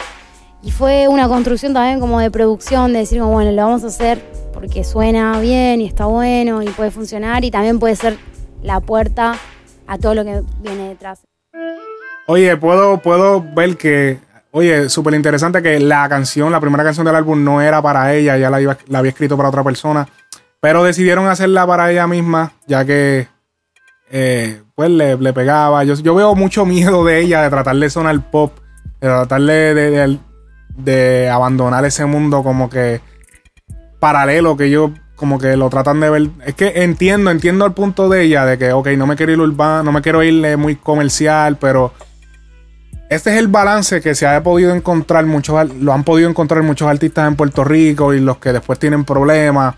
Y 0.62 0.70
fue 0.70 1.08
una 1.08 1.26
construcción 1.26 1.74
también 1.74 1.98
como 1.98 2.20
de 2.20 2.30
producción, 2.30 2.92
de 2.92 3.00
decir, 3.00 3.18
como, 3.18 3.32
bueno, 3.32 3.50
lo 3.50 3.62
vamos 3.62 3.82
a 3.82 3.88
hacer 3.88 4.22
porque 4.52 4.84
suena 4.84 5.40
bien 5.40 5.80
y 5.80 5.86
está 5.86 6.04
bueno 6.04 6.62
y 6.62 6.68
puede 6.68 6.90
funcionar 6.92 7.44
y 7.44 7.50
también 7.50 7.78
puede 7.80 7.96
ser 7.96 8.16
la 8.62 8.78
puerta 8.80 9.34
a 9.88 9.98
todo 9.98 10.14
lo 10.14 10.22
que 10.24 10.42
viene 10.60 10.90
detrás. 10.90 11.20
Oye, 12.28 12.56
puedo, 12.56 12.98
puedo 12.98 13.42
ver 13.54 13.76
que, 13.76 14.18
oye, 14.52 14.88
súper 14.88 15.14
interesante 15.14 15.62
que 15.62 15.80
la 15.80 16.08
canción, 16.08 16.52
la 16.52 16.60
primera 16.60 16.84
canción 16.84 17.06
del 17.06 17.16
álbum 17.16 17.42
no 17.42 17.60
era 17.60 17.82
para 17.82 18.14
ella, 18.14 18.36
ya 18.36 18.50
la, 18.50 18.60
iba- 18.60 18.78
la 18.86 19.00
había 19.00 19.10
escrito 19.10 19.36
para 19.36 19.48
otra 19.48 19.64
persona, 19.64 20.06
pero 20.60 20.84
decidieron 20.84 21.26
hacerla 21.26 21.66
para 21.66 21.90
ella 21.90 22.06
misma, 22.06 22.52
ya 22.68 22.84
que, 22.84 23.26
eh, 24.10 24.62
pues 24.74 24.90
le, 24.90 25.16
le 25.16 25.32
pegaba. 25.32 25.84
Yo, 25.84 25.94
yo 25.94 26.14
veo 26.14 26.34
mucho 26.34 26.66
miedo 26.66 27.04
de 27.04 27.20
ella 27.20 27.42
de 27.42 27.50
tratar 27.50 27.76
de 27.76 27.88
sonar 27.88 28.30
pop, 28.30 28.58
de 29.00 29.06
tratar 29.06 29.40
de, 29.40 30.18
de, 30.76 31.30
abandonar 31.30 31.84
ese 31.84 32.04
mundo 32.06 32.42
como 32.42 32.68
que 32.68 33.00
paralelo 34.00 34.56
que 34.56 34.64
ellos 34.64 34.90
como 35.14 35.38
que 35.38 35.56
lo 35.56 35.70
tratan 35.70 36.00
de 36.00 36.10
ver. 36.10 36.30
Es 36.44 36.54
que 36.54 36.82
entiendo, 36.82 37.30
entiendo 37.30 37.64
el 37.66 37.72
punto 37.72 38.08
de 38.08 38.22
ella 38.22 38.44
de 38.46 38.58
que, 38.58 38.72
ok, 38.72 38.88
no 38.96 39.06
me 39.06 39.16
quiero 39.16 39.32
ir 39.32 39.40
urbano, 39.40 39.84
no 39.84 39.92
me 39.92 40.02
quiero 40.02 40.22
ir 40.22 40.44
eh, 40.44 40.56
muy 40.56 40.76
comercial, 40.76 41.56
pero 41.58 41.92
este 43.10 43.30
es 43.30 43.36
el 43.36 43.48
balance 43.48 44.00
que 44.00 44.14
se 44.14 44.26
ha 44.26 44.42
podido 44.42 44.74
encontrar 44.74 45.26
muchos, 45.26 45.72
lo 45.74 45.92
han 45.92 46.04
podido 46.04 46.28
encontrar 46.28 46.62
muchos 46.62 46.88
artistas 46.88 47.28
en 47.28 47.36
Puerto 47.36 47.64
Rico 47.64 48.14
y 48.14 48.20
los 48.20 48.38
que 48.38 48.52
después 48.52 48.78
tienen 48.78 49.04
problemas. 49.04 49.76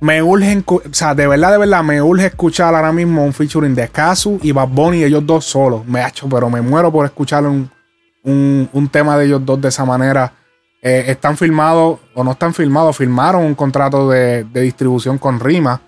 Me 0.00 0.22
urge, 0.22 0.52
encu- 0.56 0.82
o 0.88 0.94
sea, 0.94 1.14
de 1.14 1.26
verdad, 1.26 1.50
de 1.52 1.58
verdad, 1.58 1.82
me 1.82 2.00
urge 2.00 2.26
escuchar 2.26 2.74
ahora 2.74 2.92
mismo 2.92 3.24
un 3.24 3.32
featuring 3.32 3.74
de 3.74 3.88
Kazu 3.88 4.38
y 4.42 4.52
Bad 4.52 4.68
Bunny, 4.68 5.02
ellos 5.02 5.26
dos 5.26 5.44
solos. 5.44 5.84
Me 5.86 6.00
ha 6.00 6.08
hecho, 6.08 6.28
pero 6.28 6.48
me 6.48 6.60
muero 6.60 6.92
por 6.92 7.04
escuchar 7.04 7.44
un, 7.44 7.68
un, 8.22 8.68
un 8.72 8.88
tema 8.88 9.16
de 9.18 9.26
ellos 9.26 9.44
dos 9.44 9.60
de 9.60 9.68
esa 9.68 9.84
manera. 9.84 10.32
Eh, 10.80 11.06
están 11.08 11.36
filmados 11.36 11.98
o 12.14 12.22
no 12.22 12.30
están 12.32 12.54
filmados, 12.54 12.96
firmaron 12.96 13.42
un 13.44 13.56
contrato 13.56 14.08
de, 14.08 14.44
de 14.44 14.60
distribución 14.60 15.18
con 15.18 15.40
Rima, 15.40 15.80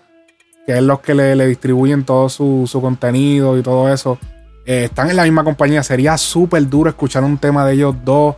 que 0.66 0.72
es 0.76 0.82
los 0.82 0.98
que 0.98 1.14
le, 1.14 1.36
le 1.36 1.46
distribuyen 1.46 2.02
todo 2.04 2.28
su, 2.28 2.64
su 2.66 2.80
contenido 2.80 3.56
y 3.56 3.62
todo 3.62 3.92
eso. 3.92 4.18
Eh, 4.66 4.84
están 4.86 5.08
en 5.08 5.16
la 5.16 5.22
misma 5.22 5.44
compañía. 5.44 5.84
Sería 5.84 6.18
súper 6.18 6.68
duro 6.68 6.90
escuchar 6.90 7.22
un 7.22 7.38
tema 7.38 7.64
de 7.64 7.74
ellos 7.74 7.94
dos. 8.04 8.34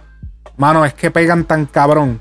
Mano, 0.59 0.85
es 0.85 0.93
que 0.93 1.11
pegan 1.11 1.45
tan 1.45 1.65
cabrón. 1.65 2.21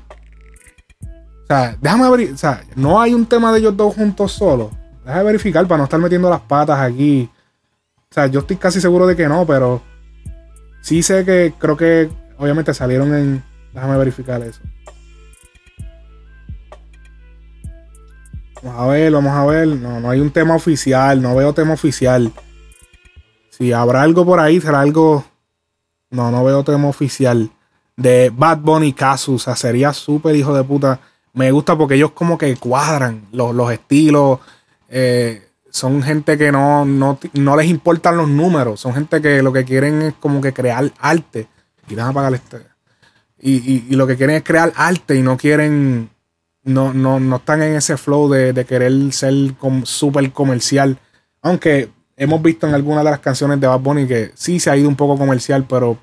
O 1.42 1.46
sea, 1.46 1.76
déjame 1.80 2.10
ver. 2.10 2.32
O 2.32 2.36
sea, 2.36 2.62
no 2.76 3.00
hay 3.00 3.14
un 3.14 3.26
tema 3.26 3.52
de 3.52 3.58
ellos 3.58 3.76
dos 3.76 3.94
juntos 3.94 4.32
solos. 4.32 4.70
Déjame 5.04 5.24
verificar 5.24 5.66
para 5.66 5.78
no 5.78 5.84
estar 5.84 6.00
metiendo 6.00 6.30
las 6.30 6.40
patas 6.40 6.78
aquí. 6.78 7.28
O 8.10 8.14
sea, 8.14 8.26
yo 8.26 8.40
estoy 8.40 8.56
casi 8.56 8.80
seguro 8.80 9.06
de 9.06 9.16
que 9.16 9.28
no, 9.28 9.46
pero 9.46 9.82
sí 10.80 11.02
sé 11.02 11.24
que 11.24 11.54
creo 11.58 11.76
que 11.76 12.10
obviamente 12.38 12.74
salieron 12.74 13.14
en. 13.14 13.42
Déjame 13.72 13.96
verificar 13.96 14.42
eso. 14.42 14.60
Vamos 18.62 18.80
a 18.80 18.86
ver, 18.86 19.12
vamos 19.12 19.32
a 19.32 19.44
ver. 19.46 19.66
No, 19.68 19.98
no 19.98 20.10
hay 20.10 20.20
un 20.20 20.30
tema 20.30 20.54
oficial. 20.54 21.20
No 21.20 21.34
veo 21.34 21.52
tema 21.52 21.74
oficial. 21.74 22.32
Si 23.50 23.72
habrá 23.72 24.02
algo 24.02 24.24
por 24.24 24.38
ahí, 24.38 24.60
será 24.60 24.80
algo. 24.80 25.24
No, 26.10 26.30
no 26.30 26.44
veo 26.44 26.62
tema 26.62 26.88
oficial. 26.88 27.50
De 27.96 28.30
Bad 28.34 28.58
Bunny 28.58 28.92
Casus. 28.92 29.34
O 29.34 29.44
sea, 29.44 29.56
sería 29.56 29.92
súper 29.92 30.36
hijo 30.36 30.54
de 30.54 30.62
puta. 30.62 31.00
Me 31.34 31.50
gusta 31.50 31.76
porque 31.76 31.94
ellos 31.94 32.12
como 32.12 32.36
que 32.38 32.56
cuadran 32.56 33.26
los, 33.32 33.54
los 33.54 33.72
estilos. 33.72 34.38
eh, 34.88 35.48
son 35.70 36.02
gente 36.02 36.36
que 36.36 36.52
no, 36.52 36.84
no, 36.84 37.18
no 37.32 37.56
les 37.56 37.66
importan 37.66 38.18
los 38.18 38.28
números. 38.28 38.78
Son 38.80 38.92
gente 38.92 39.22
que 39.22 39.42
lo 39.42 39.52
que 39.54 39.64
quieren 39.64 40.02
es 40.02 40.14
como 40.20 40.40
que 40.42 40.52
crear 40.52 40.92
arte. 41.00 41.48
Y 41.88 41.94
déjame 41.94 42.10
apagar 42.10 42.34
este. 42.34 42.58
Y, 43.38 43.52
y- 43.54 43.86
y 43.88 43.96
lo 43.96 44.06
que 44.06 44.16
quieren 44.16 44.36
es 44.36 44.42
crear 44.42 44.72
arte 44.76 45.14
y 45.16 45.22
no 45.22 45.36
quieren. 45.38 46.10
No, 46.64 46.92
no, 46.92 47.18
no 47.18 47.36
están 47.36 47.62
en 47.62 47.74
ese 47.76 47.96
flow 47.96 48.28
de, 48.30 48.52
de 48.52 48.64
querer 48.66 48.92
ser 49.12 49.32
súper 49.84 50.30
comercial. 50.32 50.98
Aunque 51.40 51.88
hemos 52.16 52.40
visto 52.42 52.68
en 52.68 52.74
algunas 52.74 53.02
de 53.04 53.10
las 53.10 53.20
canciones 53.20 53.58
de 53.58 53.66
Bad 53.66 53.80
Bunny 53.80 54.06
que 54.06 54.30
sí 54.34 54.60
se 54.60 54.70
ha 54.70 54.76
ido 54.76 54.88
un 54.88 54.94
poco 54.96 55.16
comercial, 55.18 55.66
pero 55.68 55.96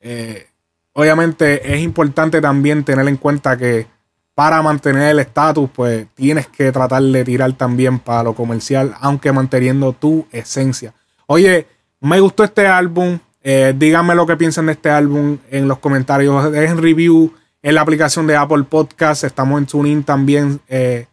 eh, 0.00 0.46
obviamente 0.92 1.74
es 1.74 1.80
importante 1.80 2.40
también 2.40 2.84
tener 2.84 3.08
en 3.08 3.16
cuenta 3.16 3.56
que 3.56 3.86
para 4.34 4.60
mantener 4.62 5.10
el 5.10 5.20
estatus, 5.20 5.70
pues 5.72 6.06
tienes 6.14 6.48
que 6.48 6.72
tratar 6.72 7.02
de 7.02 7.24
tirar 7.24 7.52
también 7.52 7.98
para 8.00 8.24
lo 8.24 8.34
comercial, 8.34 8.94
aunque 9.00 9.30
manteniendo 9.32 9.92
tu 9.92 10.26
esencia. 10.32 10.92
Oye, 11.26 11.66
me 12.00 12.20
gustó 12.20 12.44
este 12.44 12.66
álbum. 12.66 13.18
eh, 13.42 13.74
díganme 13.76 14.14
lo 14.14 14.26
que 14.26 14.36
piensan 14.36 14.66
de 14.66 14.72
este 14.72 14.90
álbum 14.90 15.38
en 15.50 15.68
los 15.68 15.78
comentarios. 15.78 16.50
Dejen 16.50 16.82
review 16.82 17.32
en 17.62 17.74
la 17.74 17.82
aplicación 17.82 18.26
de 18.26 18.36
Apple 18.36 18.64
Podcast. 18.64 19.22
Estamos 19.24 19.58
en 19.60 19.66
TuneIn 19.66 20.02
también. 20.04 20.60
eh, 20.68 21.06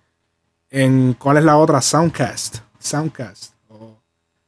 en 0.69 1.13
¿Cuál 1.13 1.37
es 1.37 1.43
la 1.43 1.57
otra? 1.57 1.81
Soundcast. 1.81 2.59
Soundcast. 2.79 3.53
Oh, 3.69 3.97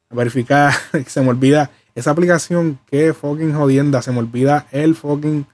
verificar, 0.10 0.74
se 1.08 1.22
me 1.22 1.30
olvida. 1.30 1.70
Esa 1.94 2.12
aplicación, 2.12 2.80
qué 2.90 3.14
fucking 3.14 3.54
jodienda. 3.54 4.02
Se 4.02 4.12
me 4.12 4.20
olvida 4.20 4.66
el 4.72 4.96
fucking 4.96 5.46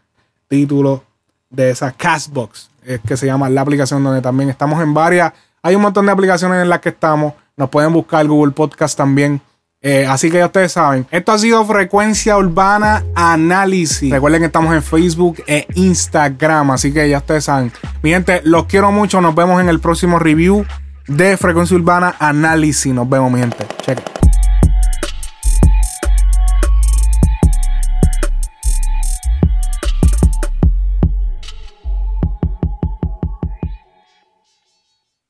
título 0.47 1.03
de 1.49 1.71
esa 1.71 1.91
Castbox. 1.91 2.69
Es 2.89 2.99
que 3.01 3.15
se 3.15 3.27
llama 3.27 3.47
la 3.51 3.61
aplicación 3.61 4.03
donde 4.03 4.19
también 4.19 4.49
estamos 4.49 4.81
en 4.81 4.95
varias. 4.95 5.31
Hay 5.61 5.75
un 5.75 5.81
montón 5.83 6.07
de 6.07 6.11
aplicaciones 6.11 6.59
en 6.63 6.69
las 6.69 6.79
que 6.79 6.89
estamos. 6.89 7.33
Nos 7.55 7.69
pueden 7.69 7.93
buscar 7.93 8.25
Google 8.27 8.51
Podcast 8.51 8.97
también. 8.97 9.39
Eh, 9.79 10.07
así 10.09 10.31
que 10.31 10.39
ya 10.39 10.47
ustedes 10.47 10.71
saben. 10.71 11.05
Esto 11.11 11.31
ha 11.31 11.37
sido 11.37 11.63
Frecuencia 11.65 12.35
Urbana 12.35 13.03
Análisis. 13.13 14.11
Recuerden 14.11 14.41
que 14.41 14.47
estamos 14.47 14.73
en 14.73 14.81
Facebook 14.81 15.43
e 15.45 15.67
Instagram. 15.75 16.71
Así 16.71 16.91
que 16.91 17.07
ya 17.07 17.19
ustedes 17.19 17.43
saben. 17.43 17.71
Mi 18.01 18.09
gente, 18.09 18.41
los 18.43 18.65
quiero 18.65 18.91
mucho. 18.91 19.21
Nos 19.21 19.35
vemos 19.35 19.61
en 19.61 19.69
el 19.69 19.79
próximo 19.79 20.17
review 20.17 20.65
de 21.07 21.37
Frecuencia 21.37 21.77
Urbana 21.77 22.15
Análisis. 22.17 22.91
Nos 22.91 23.07
vemos, 23.07 23.31
mi 23.31 23.39
gente. 23.39 23.67
Cheque. 23.83 24.28